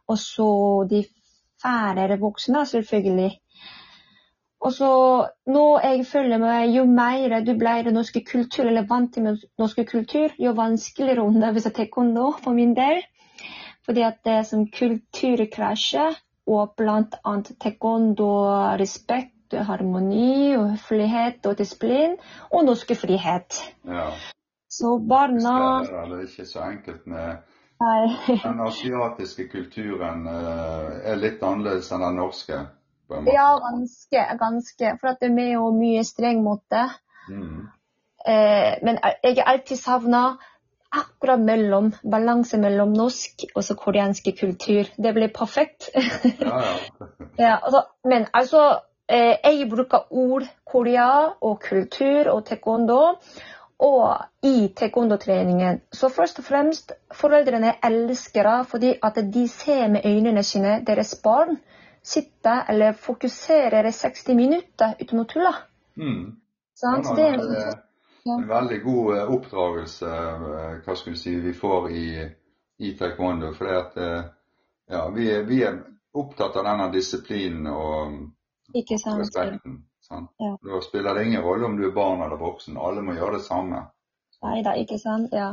og 0.08 0.18
så 0.20 0.48
de 0.90 1.06
færre 1.64 2.18
voksne, 2.20 2.66
selvfølgelig. 2.66 3.32
Og 4.64 4.74
så 4.74 4.90
nå 5.48 5.64
jeg 5.84 6.06
føler 6.08 6.38
meg, 6.40 6.76
Jo 6.76 6.84
mer 6.86 7.40
du 7.44 7.54
blir 7.60 7.92
norsk 7.92 8.20
kultur, 8.28 8.66
eller 8.66 8.88
vant 8.90 9.14
til 9.14 9.40
norsk 9.60 9.80
kultur, 9.92 10.36
jo 10.40 10.52
vanskeligere 10.56 11.24
å 11.24 11.32
undervise 11.32 11.72
taekwondo 11.72 12.32
for 12.44 12.54
min 12.60 12.76
del. 12.76 13.02
Fordi 13.86 14.04
at 14.08 14.20
det 14.24 14.34
er 14.34 14.44
som 14.48 14.68
kulturkrasjer, 14.68 16.16
og 16.48 16.76
blant 16.78 17.16
annet 17.24 17.56
harmoni, 19.68 20.56
og 20.58 20.70
høflighet 20.74 21.46
og 21.50 21.58
disiplin, 21.58 22.18
og 22.52 22.66
norsk 22.66 22.96
frihet. 23.00 23.60
Ja, 23.88 24.12
Så 24.70 24.98
barna 25.10 25.58
det 25.84 25.94
er, 25.94 26.06
det 26.10 26.20
er 26.20 26.30
ikke 26.30 26.46
så 26.50 26.64
enkelt 26.66 27.08
med 27.08 27.36
Nei. 27.84 28.16
Den 28.44 28.62
asiatiske 28.64 29.48
kulturen 29.52 30.28
eh, 30.30 31.12
er 31.12 31.20
litt 31.20 31.44
annerledes 31.44 31.92
enn 31.92 32.06
den 32.06 32.20
norske. 32.22 32.60
på 33.08 33.18
en 33.18 33.26
måte. 33.26 33.36
Ja, 33.36 33.50
ganske. 33.60 34.26
ganske. 34.40 34.94
For 35.02 35.12
at 35.12 35.22
det 35.22 35.32
er 35.34 35.54
jo 35.58 35.70
mye 35.76 36.04
streng 36.08 36.44
mot 36.46 36.64
det. 36.72 36.86
Mm. 37.30 37.68
Eh, 38.26 38.72
men 38.84 39.00
jeg 39.24 39.38
har 39.42 39.52
alltid 39.56 39.80
savna 39.80 40.24
akkurat 40.94 41.42
mellom, 41.42 41.92
balanse 42.06 42.58
mellom 42.62 42.94
norsk 42.94 43.48
og 43.56 43.66
koreansk 43.82 44.30
kultur. 44.40 44.90
Det 44.96 45.14
blir 45.16 45.34
perfekt. 45.34 45.90
Ja, 45.96 46.60
ja. 46.62 47.08
ja, 47.46 47.56
altså, 47.58 47.84
men 48.06 48.28
altså 48.34 48.64
Jeg 49.10 49.68
bruker 49.70 50.08
ord 50.12 50.46
Korea 50.66 51.34
og 51.42 51.60
kultur 51.62 52.30
og 52.32 52.46
taekwondo. 52.48 53.02
Og 53.84 54.46
i 54.48 54.70
taekwondo-treningen. 54.80 55.82
Så 55.92 56.08
først 56.10 56.40
og 56.40 56.46
fremst, 56.48 56.94
foreldrene 57.12 57.74
elsker 57.84 58.48
det 58.48 58.68
fordi 58.72 58.94
at 59.04 59.18
de 59.34 59.48
ser 59.52 59.90
med 59.92 60.06
øynene 60.06 60.44
sine 60.44 60.78
deres 60.88 61.16
barn 61.24 61.58
sitte 62.04 62.54
eller 62.70 62.94
fokusere 62.94 63.88
i 63.88 63.92
60 63.92 64.36
minutter 64.36 64.96
uten 65.02 65.24
å 65.24 65.26
tulle. 65.28 65.54
Mm. 66.00 66.38
Sånn? 66.80 67.04
Ja, 67.04 67.16
Det 67.16 67.28
er 67.32 67.84
er 68.26 68.38
en 68.38 68.48
veldig 68.48 68.80
god 68.84 69.18
eh, 69.18 69.32
oppdragelse 69.36 70.12
eh, 70.12 70.76
hva 70.86 70.96
skal 70.96 71.14
vi 71.14 71.20
si, 71.20 71.36
vi 71.44 71.54
får 71.54 71.90
i, 71.92 72.06
i 72.80 72.94
taekwondo. 73.00 73.52
For 73.58 73.72
eh, 73.72 74.22
ja, 74.92 75.04
vi, 75.16 75.28
vi 75.48 75.60
er 75.68 75.82
opptatt 76.14 76.56
av 76.60 76.68
denne 76.70 76.90
disiplinen 76.94 77.68
og 77.72 78.16
ikke 78.74 78.98
sant. 78.98 79.20
respekten. 79.22 79.84
Sant? 80.02 80.30
Ja. 80.40 80.56
Da 80.64 80.82
spiller 80.82 81.14
det 81.16 81.26
ingen 81.26 81.42
rolle 81.42 81.66
om 81.66 81.78
du 81.78 81.86
er 81.88 81.94
barn 81.96 82.22
eller 82.22 82.38
voksen. 82.38 82.78
Alle 82.78 83.02
må 83.02 83.14
gjøre 83.14 83.38
det 83.38 83.46
samme. 83.46 83.86
Nei 84.44 84.62
da, 84.64 84.74
ikke 84.76 84.98
sant. 85.00 85.32
Ja. 85.34 85.52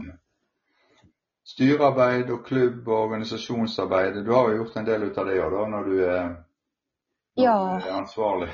Styrearbeid 1.47 2.31
og 2.31 2.43
klubb 2.47 2.89
og 2.89 2.99
organisasjonsarbeid. 3.05 4.25
Du 4.25 4.33
har 4.35 4.49
jo 4.51 4.57
gjort 4.63 4.77
en 4.77 4.87
del 4.87 5.03
ut 5.09 5.19
av 5.19 5.27
det 5.31 5.39
òg, 5.43 5.55
når 5.71 5.85
du 5.89 5.95
er, 6.05 6.27
når 7.37 7.45
Ja. 7.45 7.55
du 7.85 7.89
er 7.89 7.97
ansvarlig. 8.01 8.51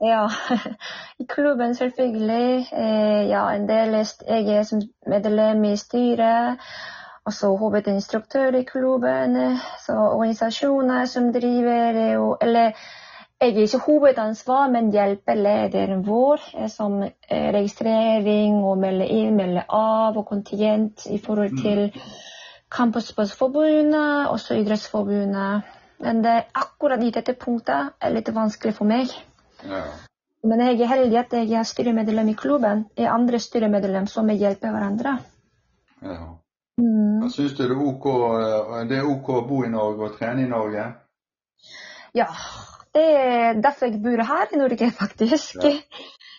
Ja, 0.00 0.28
i 1.22 1.26
klubben 1.26 1.74
selvfølgelig. 1.74 2.66
Eh, 2.72 3.28
ja, 3.28 3.42
en 3.54 3.66
del 3.68 3.94
jeg 4.28 4.48
er 4.58 4.62
som 4.62 4.80
medlem 5.06 5.64
i 5.64 5.76
styret. 5.76 6.58
Og 7.26 7.32
så 7.32 7.50
hovedinstruktør 7.60 8.54
i 8.56 8.62
klubben. 8.64 9.36
eh, 9.36 9.58
Så 9.86 9.92
organisasjoner 9.92 11.04
som 11.04 11.32
driver 11.32 12.36
Eller 12.40 12.72
jeg 13.40 13.54
er 13.54 13.60
ikke 13.62 13.78
hovedansvar, 13.86 14.70
men 14.70 14.90
hjelper 14.90 15.38
lederen 15.38 16.06
vår 16.06 16.40
eh, 16.54 16.68
som 16.68 17.02
eh, 17.02 17.50
registrering 17.54 18.58
og 18.64 18.78
melde 18.82 19.06
inn, 19.06 19.36
melde 19.36 19.62
av 19.68 20.16
og 20.18 20.26
kontingent 20.26 21.06
i 21.06 21.18
forhold 21.18 21.52
Mm. 21.52 21.62
til 21.62 22.02
Kampsportsforbundet, 22.70 24.28
også 24.28 24.54
Idrettsforbundet. 24.54 25.62
Men 25.98 26.24
det, 26.24 26.44
akkurat 26.54 27.02
i 27.02 27.10
dette 27.10 27.32
punktet 27.34 27.94
er 28.00 28.10
litt 28.10 28.28
vanskelig 28.34 28.74
for 28.74 28.84
meg. 28.84 29.08
Ja. 29.64 29.82
Men 30.44 30.60
jeg 30.60 30.80
er 30.80 30.86
heldig 30.86 31.18
at 31.18 31.32
jeg 31.32 31.52
er 31.52 31.62
styremedlem 31.62 32.28
i 32.28 32.34
klubben. 32.34 32.86
Jeg 32.96 33.06
er 33.06 33.12
andre 33.12 33.38
styremedlem 33.38 34.06
som 34.06 34.28
hjelper 34.28 34.70
hverandre. 34.70 35.18
ja. 36.02 36.34
Mm. 36.78 37.30
Syns 37.30 37.56
du 37.58 37.62
det 37.64 37.70
er 37.74 37.80
OK, 37.82 38.04
eh, 38.06 38.88
det 38.88 38.98
er 38.98 39.06
OK 39.10 39.28
å 39.28 39.46
bo 39.48 39.64
i 39.64 39.68
Norge 39.68 40.04
og 40.04 40.18
trene 40.18 40.44
i 40.44 40.48
Norge? 40.48 40.84
Ja, 42.14 42.26
det 42.94 43.04
er 43.04 43.60
derfor 43.64 43.86
jeg 43.86 44.02
bor 44.02 44.22
her 44.30 44.54
i 44.54 44.60
Norge, 44.60 44.90
faktisk. 45.00 45.58
Ja. 45.64 45.76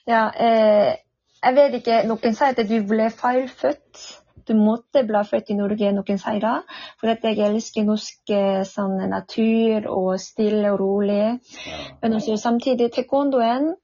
Ja, 0.10 0.24
eh, 0.34 0.96
jeg 1.44 1.56
vet 1.56 1.78
ikke, 1.80 2.02
noen 2.10 2.36
sier 2.36 2.56
at 2.56 2.70
du 2.70 2.80
ble 2.88 3.10
feilfødt. 3.14 4.08
Du 4.50 4.56
måtte 4.58 5.04
bli 5.06 5.20
født 5.30 5.52
i 5.54 5.58
Norge, 5.60 5.92
noen 5.94 6.18
sier 6.18 6.40
det. 6.42 6.56
For 6.98 7.12
at 7.12 7.26
jeg 7.28 7.38
elsker 7.46 7.86
norsk 7.86 8.34
eh, 8.34 8.64
sånn, 8.66 8.98
natur 9.12 9.86
og 9.94 10.16
stille 10.22 10.72
og 10.74 10.80
rolig. 10.82 11.38
Ja. 11.68 11.84
Men 12.02 12.18
også 12.18 12.40
samtidig 12.42 12.90
taekwondoen. 12.96 13.76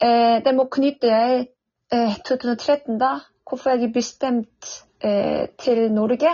Eh, 0.00 0.38
det 0.44 0.54
må 0.56 0.68
knytte 0.72 1.12
jeg 1.12 1.48
eh, 1.92 2.16
2013, 2.30 2.96
da. 3.02 3.18
Hvorfor 3.48 3.76
jeg 3.76 3.92
bestemt 3.92 4.72
eh, 5.04 5.50
til 5.60 5.84
Norge. 5.92 6.32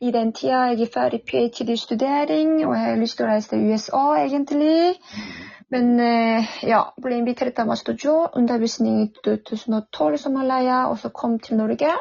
I 0.00 0.12
den 0.12 0.32
tida 0.32 0.62
jeg 0.70 0.80
er 0.80 0.92
ferdig 0.94 1.22
ph.d.-studering, 1.28 2.66
og 2.66 2.74
jeg 2.74 2.84
har 2.84 3.00
lyst 3.00 3.16
til 3.16 3.26
å 3.26 3.30
reise 3.30 3.52
til 3.52 3.64
USA, 3.70 4.04
egentlig. 4.22 4.96
Men 5.72 6.00
eh, 6.00 6.56
ja, 6.68 6.82
ble 7.02 7.18
invitert 7.18 7.58
av 7.58 7.70
Master 7.70 7.96
Joe, 8.04 8.28
undervisning 8.36 9.02
i 9.02 9.08
2012 9.24 10.18
som 10.22 10.36
Malaya, 10.36 10.86
og 10.90 10.98
så 11.02 11.08
kom 11.08 11.38
til 11.38 11.56
Norge. 11.62 11.92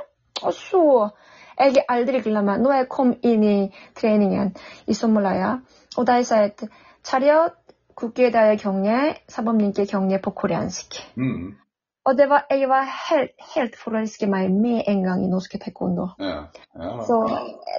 Og 0.44 0.54
så 0.54 1.10
Jeg 1.56 1.86
aldri 1.88 2.20
glemt 2.20 2.60
Nå 2.60 2.68
er 2.70 2.82
jeg 2.82 2.90
kom 2.92 3.14
inn 3.24 3.44
i 3.48 3.60
treningen 3.96 4.50
i 4.92 4.94
Somalaya, 4.94 5.54
og 5.96 6.08
de 6.08 6.24
sa 6.28 6.42
at 6.44 6.66
차렷, 7.02 7.56
국기에다의 7.96 8.58
경례, 8.58 9.16
사범님께 9.28 9.86
경례 9.86 10.20
koreansk. 10.20 11.00
Mm. 11.18 11.65
Og 12.06 12.18
det 12.18 12.28
var, 12.30 12.46
jeg 12.50 12.70
var 12.70 12.86
helt, 13.10 13.32
helt 13.56 13.78
forelsket 13.82 14.30
meg 14.30 14.52
med 14.54 14.84
en 14.88 15.02
gang 15.04 15.24
i 15.26 15.30
norske 15.30 15.58
taekwondo. 15.62 16.12
Ja. 16.22 16.44
ja. 16.78 16.92
Så 17.08 17.18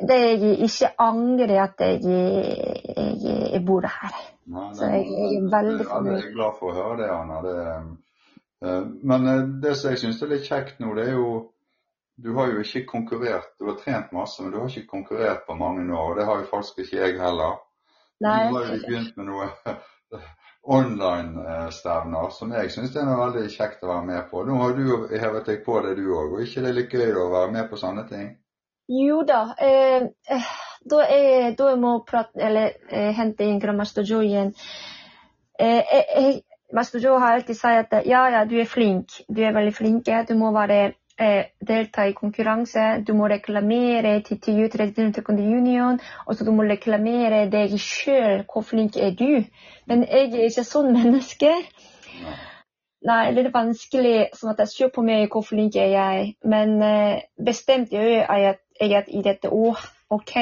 det 0.09 0.16
jeg 0.18 0.56
ikke 0.66 0.90
angrer 0.99 1.52
at 1.62 1.85
jeg, 1.85 2.00
jeg, 2.02 3.37
jeg 3.52 3.61
bor 3.66 3.87
her. 3.87 4.16
Nei, 4.50 4.66
Så 4.75 4.88
jeg, 4.90 5.04
jeg 5.12 5.37
er 5.37 5.47
veldig 5.52 5.87
fornøyd. 5.87 6.16
Jeg 6.16 6.25
er 6.25 6.35
glad 6.35 6.59
for 6.59 6.73
å 6.73 6.75
høre 6.78 6.97
det, 7.02 7.11
Anna. 7.14 7.38
Det, 7.47 7.54
eh, 8.66 8.80
men 9.12 9.30
eh, 9.30 9.45
det 9.62 9.76
som 9.78 9.95
jeg 9.95 10.02
syns 10.02 10.18
er 10.23 10.33
litt 10.35 10.50
kjekt 10.50 10.83
nå, 10.83 10.95
det 10.99 11.06
er 11.11 11.21
jo 11.21 11.28
Du 12.16 12.30
har 12.33 12.49
jo 12.49 12.62
ikke 12.64 12.87
konkurrert. 12.88 13.50
Du 13.61 13.66
har 13.68 13.75
trent 13.76 14.12
masse, 14.16 14.40
men 14.40 14.54
du 14.54 14.56
har 14.59 14.71
ikke 14.73 14.88
konkurrert 14.88 15.42
på 15.47 15.54
mange 15.54 15.85
år. 15.92 16.14
Og 16.14 16.16
det 16.16 16.25
har 16.25 16.38
jo 16.40 16.47
faktisk 16.49 16.78
ikke 16.80 16.97
jeg 16.97 17.18
heller. 17.21 17.59
Nei, 18.25 18.38
du 18.49 18.56
har 18.56 18.71
jo 18.71 18.78
begynt 18.87 19.18
med 19.21 19.28
noe 19.28 19.50
online-stevner 20.66 22.32
som 22.34 22.52
jeg 22.56 22.73
syns 22.75 22.97
er 22.97 23.08
veldig 23.10 23.45
kjekt 23.52 23.84
å 23.84 23.91
være 23.93 24.06
med 24.08 24.26
på. 24.30 24.43
Nå 24.47 24.58
har 24.62 24.75
du 24.76 25.06
hevet 25.12 25.47
deg 25.50 25.62
på 25.67 25.78
det, 25.84 25.95
du 26.00 26.10
òg. 26.10 26.34
Og 26.36 26.43
ikke 26.43 26.64
det 26.64 26.73
er 26.73 26.78
litt 26.80 26.97
gøy 26.97 27.14
å 27.23 27.30
være 27.32 27.52
med 27.54 27.71
på 27.71 27.78
sånne 27.80 28.06
ting? 28.10 28.28
Jo 28.91 29.23
da. 29.26 29.41
Eh, 29.58 30.08
eh, 30.30 30.50
da, 30.86 31.00
jeg, 31.10 31.54
da 31.58 31.71
jeg 31.73 31.80
må 31.82 31.97
prate, 32.06 32.38
eller 32.49 32.76
eh, 32.91 33.10
hente 33.17 33.47
inn 33.47 33.62
Master 33.76 34.06
Joe 34.06 34.26
igjen. 34.26 34.52
Eh, 35.58 35.82
eh, 35.99 36.12
eh, 36.23 37.00
Joe 37.00 37.19
har 37.19 37.38
alltid 37.38 37.58
sagt 37.58 37.95
at 37.95 38.06
ja, 38.06 38.28
ja, 38.30 38.45
du 38.45 38.58
er 38.60 38.71
flink. 38.71 39.23
Du 39.28 39.43
er 39.43 39.54
veldig 39.54 39.75
flink. 39.75 40.06
Du 40.28 40.34
må 40.34 40.52
være, 40.54 40.95
eh, 41.19 41.52
delta 41.69 42.07
i 42.09 42.15
konkurranse. 42.17 43.05
Du 43.07 43.15
må 43.15 43.29
reklamere 43.31 44.21
til 44.26 44.41
TU, 44.41 44.67
Traditional 44.73 45.15
Taekwondo 45.15 45.43
Union. 45.43 46.00
Og 46.26 46.37
så 46.37 46.45
du 46.45 46.52
må 46.52 46.67
reklamere 46.69 47.47
deg 47.52 47.79
sjøl. 47.81 48.45
Hvor 48.52 48.67
flink 48.67 48.97
er 48.97 49.17
du? 49.17 49.45
Men 49.87 50.05
jeg 50.09 50.33
er 50.33 50.50
ikke 50.50 50.67
sånn 50.67 50.93
menneske. 50.97 51.55
Nei. 52.26 52.37
Det 53.07 53.45
er 53.45 53.52
vanskelig 53.55 54.15
sånn 54.35 54.50
at 54.55 54.63
jeg 54.65 54.73
ser 54.73 54.95
på 54.95 55.05
meg 55.07 55.29
hvor 55.31 55.45
flink 55.47 55.76
er 55.79 55.93
jeg. 55.95 56.31
Men 56.45 56.79
eh, 56.83 57.26
bestemt 57.39 57.93
jeg 57.95 58.23
at 58.26 58.63
jeg 58.81 58.95
at 58.99 59.09
i 59.09 59.23
dette 59.25 59.50
år. 59.52 59.81
OK, 60.11 60.35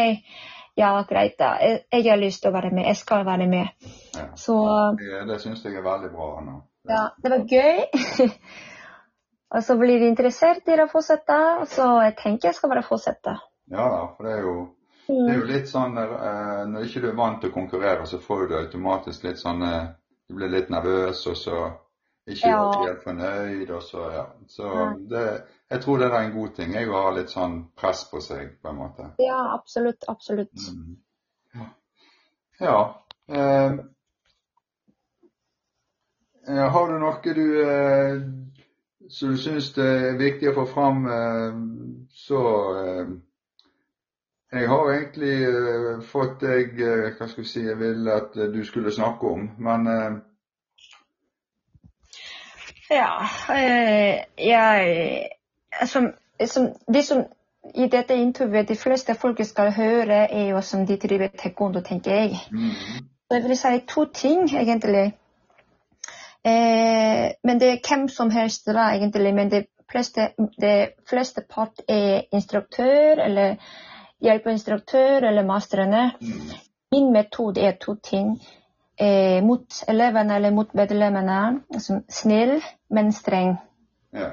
ja, 0.76 0.90
greit 1.08 1.38
da. 1.38 1.54
Jeg, 1.62 1.84
jeg 1.92 2.10
har 2.10 2.20
lyst 2.20 2.42
til 2.42 2.50
å 2.50 2.56
være 2.56 2.70
med. 2.74 2.84
Jeg 2.90 2.98
skal 3.00 3.24
være 3.26 3.46
med. 3.48 3.90
Ja. 4.16 4.26
Så 4.36 4.56
Det, 4.98 5.22
det 5.28 5.40
syns 5.40 5.64
jeg 5.64 5.78
er 5.78 5.86
veldig 5.86 6.10
bra, 6.12 6.30
Anna. 6.40 6.60
ja, 6.88 7.04
det 7.22 7.30
var 7.32 7.46
gøy. 7.48 8.28
og 9.54 9.62
så 9.62 9.76
blir 9.78 10.00
de 10.02 10.08
interessert 10.10 10.66
i 10.68 10.78
å 10.82 10.88
fortsette. 10.90 11.36
Så 11.70 11.86
jeg 12.02 12.16
tenker 12.18 12.50
jeg 12.50 12.58
skal 12.58 12.72
bare 12.72 12.86
fortsette. 12.86 13.36
Ja 13.70 13.84
da, 13.92 14.00
for 14.16 14.26
det 14.26 14.32
er 14.38 14.42
jo 14.44 14.56
Det 15.06 15.30
er 15.32 15.38
jo 15.38 15.46
litt 15.48 15.68
sånn 15.68 15.94
når, 15.96 16.12
Når 16.72 16.84
ikke 16.86 17.00
du 17.00 17.08
er 17.10 17.16
vant 17.16 17.40
til 17.40 17.50
å 17.50 17.54
konkurrere, 17.54 18.06
så 18.08 18.18
får 18.20 18.46
du 18.48 18.54
automatisk 18.58 19.24
litt 19.24 19.40
sånn 19.40 19.62
eh, 19.64 19.86
Du 20.28 20.36
blir 20.36 20.52
litt 20.52 20.70
nervøs, 20.72 21.26
og 21.28 21.36
så 21.36 21.58
ikke 22.26 22.48
Ja. 22.48 22.58
alltid 22.58 22.88
helt 22.88 23.02
fornøyd, 23.04 23.70
og 23.70 23.82
så 23.84 24.04
ja. 24.12 24.26
Så 24.48 24.68
det 25.10 25.24
Jeg 25.70 25.80
tror 25.82 25.98
det 25.98 26.06
er 26.06 26.18
en 26.20 26.32
god 26.32 26.54
ting. 26.56 26.72
Jeg 26.72 26.88
å 26.88 27.02
ha 27.02 27.10
litt 27.12 27.30
sånn 27.30 27.58
press 27.76 28.04
på 28.10 28.20
seg, 28.20 28.60
på 28.62 28.68
en 28.68 28.76
måte. 28.76 29.10
Ja, 29.18 29.54
absolutt. 29.54 30.04
Absolutt. 30.08 30.68
Mm. 30.72 30.96
Ja. 31.54 31.66
ja. 32.60 32.78
Eh, 33.28 33.72
eh, 36.48 36.64
har 36.76 36.88
du 36.88 36.98
noe 36.98 37.34
du 37.34 37.46
eh, 37.64 38.20
som 39.10 39.30
du 39.30 39.36
syns 39.36 39.72
det 39.76 39.86
er 39.86 40.18
viktig 40.18 40.50
å 40.50 40.56
få 40.56 40.64
fram, 40.70 41.06
eh, 41.06 41.54
så 42.26 42.40
eh, 42.80 43.14
Jeg 44.54 44.68
har 44.68 44.90
egentlig 44.92 45.32
eh, 45.48 46.02
fått 46.06 46.40
deg 46.40 46.76
Hva 46.78 47.26
skal 47.26 47.42
vi 47.42 47.48
si 47.48 47.64
Jeg 47.64 47.78
ville 47.78 48.12
at 48.12 48.36
du 48.54 48.60
skulle 48.64 48.92
snakke 48.92 49.26
om, 49.26 49.48
men 49.58 49.88
Ja, 52.90 53.24
jeg 54.38 55.28
som, 55.86 56.12
som, 56.46 56.68
Det 56.86 57.02
som 57.04 57.24
i 57.74 57.88
dette 57.88 58.14
intervjuet 58.14 58.68
de 58.68 58.76
fleste 58.76 59.14
folk 59.14 59.40
skal 59.44 59.72
høre, 59.72 60.26
er 60.30 60.50
jo 60.50 60.60
som 60.60 60.86
de 60.86 60.98
driver 61.00 61.28
taekwondo, 61.32 61.80
tenker 61.80 62.12
jeg. 62.12 62.36
mm, 62.52 63.06
Så 63.30 63.38
jeg 63.38 63.42
vil 63.42 63.56
si 63.56 63.80
to 63.88 64.04
ting, 64.04 64.42
egentlig. 64.52 65.14
Eh, 66.44 67.30
men 67.44 67.60
det 67.60 67.70
er 67.70 67.80
hvem 67.88 68.08
som 68.08 68.30
helst, 68.30 68.66
da, 68.66 68.90
egentlig. 68.94 69.34
Men 69.34 69.50
det 69.50 69.66
fleste, 69.90 70.28
det 70.60 70.92
fleste 71.08 71.44
part 71.48 71.80
er 71.88 72.26
instruktør, 72.32 73.22
eller 73.24 73.56
hjelpeinstruktør, 74.24 75.24
eller 75.28 75.44
masterne. 75.44 76.10
mm, 76.20 76.50
Min 76.92 77.12
metode 77.12 77.60
er 77.60 77.72
to 77.80 77.94
ting. 77.94 78.40
Eh, 79.00 79.42
mot 79.44 79.84
elevene 79.88 80.36
eller 80.36 80.50
mot 80.50 80.74
medlemmene. 80.74 81.62
Altså, 81.74 82.00
snill, 82.08 82.60
men 82.90 83.12
streng. 83.12 83.56
ja. 84.12 84.30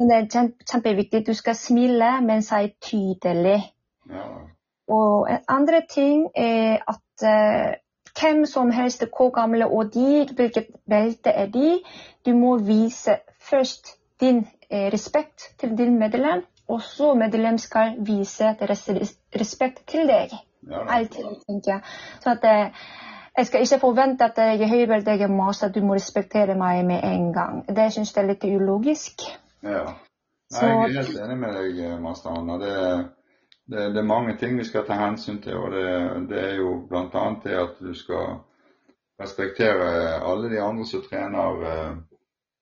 Det 0.00 0.16
er 0.16 0.28
kjempe, 0.32 0.64
kjempeviktig. 0.64 1.26
Du 1.26 1.34
skal 1.34 1.54
smile, 1.54 2.20
men 2.24 2.42
si 2.42 2.70
tydelig. 2.80 3.60
ja. 4.10 4.22
Og 4.88 5.30
en 5.30 5.44
andre 5.48 5.82
ting 5.90 6.24
er 6.34 6.80
at 6.88 7.24
eh, 7.28 7.74
hvem 8.20 8.46
som 8.46 8.70
helst, 8.70 9.04
hvor 9.16 9.30
gamle 9.30 9.66
og 9.66 9.94
de, 9.94 10.26
hvilket 10.36 10.66
belte 10.90 11.30
er 11.30 11.46
de, 11.46 11.80
du 12.26 12.34
må 12.34 12.56
vise 12.58 13.16
først 13.50 13.96
din 14.20 14.46
eh, 14.70 14.92
respekt 14.92 15.50
til 15.60 15.76
din 15.78 15.98
medlem, 15.98 16.42
og 16.68 16.82
så 16.82 17.14
medlem 17.14 17.58
skal 17.58 17.94
vise 17.98 18.54
deres 18.60 18.88
res- 18.88 19.18
respekt 19.40 19.86
til 19.88 20.08
deg. 20.08 20.34
ja. 20.70 20.82
Alltid, 20.88 21.24
tenker 21.48 21.72
jeg. 21.72 21.80
Så 22.20 22.30
at 22.30 22.44
eh, 22.44 22.82
jeg 23.36 23.46
skal 23.46 23.60
ikke 23.60 23.78
forvente 23.80 24.24
at 24.24 24.38
jeg 24.38 24.60
er 24.60 24.68
høybelte, 24.68 25.10
jeg 25.10 25.22
er 25.22 25.28
master, 25.34 25.68
du 25.68 25.80
må 25.80 25.94
respektere 25.94 26.54
meg 26.54 26.84
med 26.84 27.00
en 27.04 27.32
gang. 27.32 27.64
Det 27.76 27.92
syns 27.92 28.12
jeg 28.16 28.24
er 28.24 28.28
litt 28.34 28.44
ulogisk. 28.44 29.22
Ja. 29.62 29.84
Nei, 30.50 30.68
jeg 30.68 30.96
er 30.98 31.06
helt 31.06 31.20
enig 31.24 31.36
med 31.38 31.54
deg, 31.54 32.00
Master 32.02 32.34
Anna. 32.34 32.56
Det, 32.58 32.74
det, 33.70 33.88
det 33.94 33.98
er 33.98 34.06
mange 34.06 34.36
ting 34.36 34.58
vi 34.58 34.64
skal 34.64 34.86
ta 34.86 34.98
hensyn 34.98 35.38
til. 35.42 35.56
og 35.56 35.72
Det, 35.72 35.84
det 36.30 36.40
er 36.44 36.54
jo 36.58 36.74
bl.a. 36.90 37.26
det 37.44 37.58
at 37.58 37.78
du 37.78 37.92
skal 37.94 38.40
respektere 39.20 39.90
alle 40.24 40.50
de 40.50 40.60
andre 40.62 40.86
som 40.86 41.04
trener, 41.04 41.62
eh, 41.70 41.92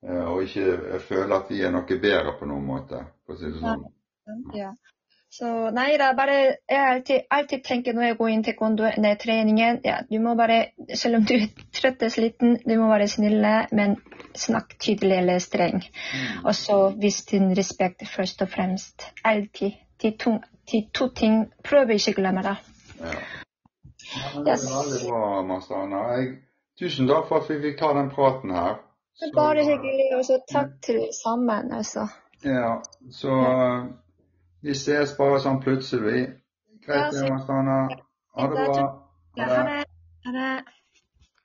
eh, 0.09 0.25
og 0.25 0.43
ikke 0.43 1.01
føle 1.09 1.41
at 1.41 1.49
de 1.49 1.63
er 1.65 1.73
noe 1.73 2.01
bedre 2.03 2.37
på 2.39 2.51
noen 2.51 2.67
måte. 2.67 3.05
for 3.27 3.37
å 3.37 3.41
si 3.41 3.49
det 3.49 3.63
sånn. 3.63 3.89
Ja. 4.57 4.75
Så 5.31 5.49
nei 5.77 5.99
da, 6.01 6.15
bare 6.17 6.37
Jeg 6.41 6.85
alltid, 6.91 7.25
alltid 7.31 7.65
tenker 7.65 7.93
når 7.93 8.07
jeg 8.07 8.17
går 8.17 8.31
inn 8.33 8.45
til 8.45 8.55
taekwondo-treningen 8.55 9.81
ja, 9.85 9.99
Du 10.09 10.17
må 10.25 10.33
bare, 10.37 10.71
selv 10.97 11.19
om 11.19 11.27
du 11.29 11.35
er 11.37 11.51
trøtt 11.77 12.05
og 12.05 12.13
sliten, 12.13 12.57
du 12.65 12.75
må 12.81 12.89
være 12.89 13.11
snill, 13.13 13.45
men 13.77 13.99
snakk 14.37 14.79
tydelig 14.81 15.19
eller 15.19 15.43
streng. 15.45 15.83
Mm. 15.85 16.47
Og 16.47 16.55
så 16.57 16.79
vis 16.97 17.21
din 17.29 17.53
respekt 17.57 18.09
først 18.09 18.45
og 18.45 18.53
fremst. 18.53 19.05
Alltid. 19.25 19.77
De 20.03 20.11
to, 20.17 20.39
de 20.73 20.83
to 20.95 21.09
ting 21.17 21.53
prøver 21.65 21.97
ikke 21.99 22.13
å 22.15 22.19
glemme 22.21 22.43
det. 22.47 22.57
Ja. 23.01 23.15
Yes. 24.47 24.63
veldig 24.65 25.01
bra, 25.09 25.43
Mastana. 25.43 26.03
Tusen 26.81 27.09
takk 27.11 27.27
for 27.29 27.43
at 27.43 27.49
vi 27.51 27.57
fikk 27.65 27.79
ta 27.81 27.91
den 27.97 28.11
praten 28.15 28.51
her. 28.55 28.79
Det 29.19 29.29
er 29.29 29.35
bare 29.37 29.65
hyggelig. 29.67 30.07
Og 30.19 30.25
så 30.25 30.39
takk 30.53 30.77
til 30.87 31.01
sammen, 31.23 31.73
altså. 31.75 32.07
Ja, 32.45 32.77
så 33.11 33.35
eh, 33.51 33.89
vi 34.63 34.75
ses 34.79 35.17
bare 35.19 35.41
sånn 35.43 35.59
plutselig. 35.65 36.21
Ja, 36.29 36.79
Greit, 36.87 37.15
så- 37.15 37.29
Mastana. 37.33 37.79
Ha 38.39 38.47
det 38.47 38.67
bra. 38.69 38.87
Ja, 39.37 39.45
ha 39.45 39.63
det. 39.67 39.85
Ha 40.27 40.33
det. 40.39 40.65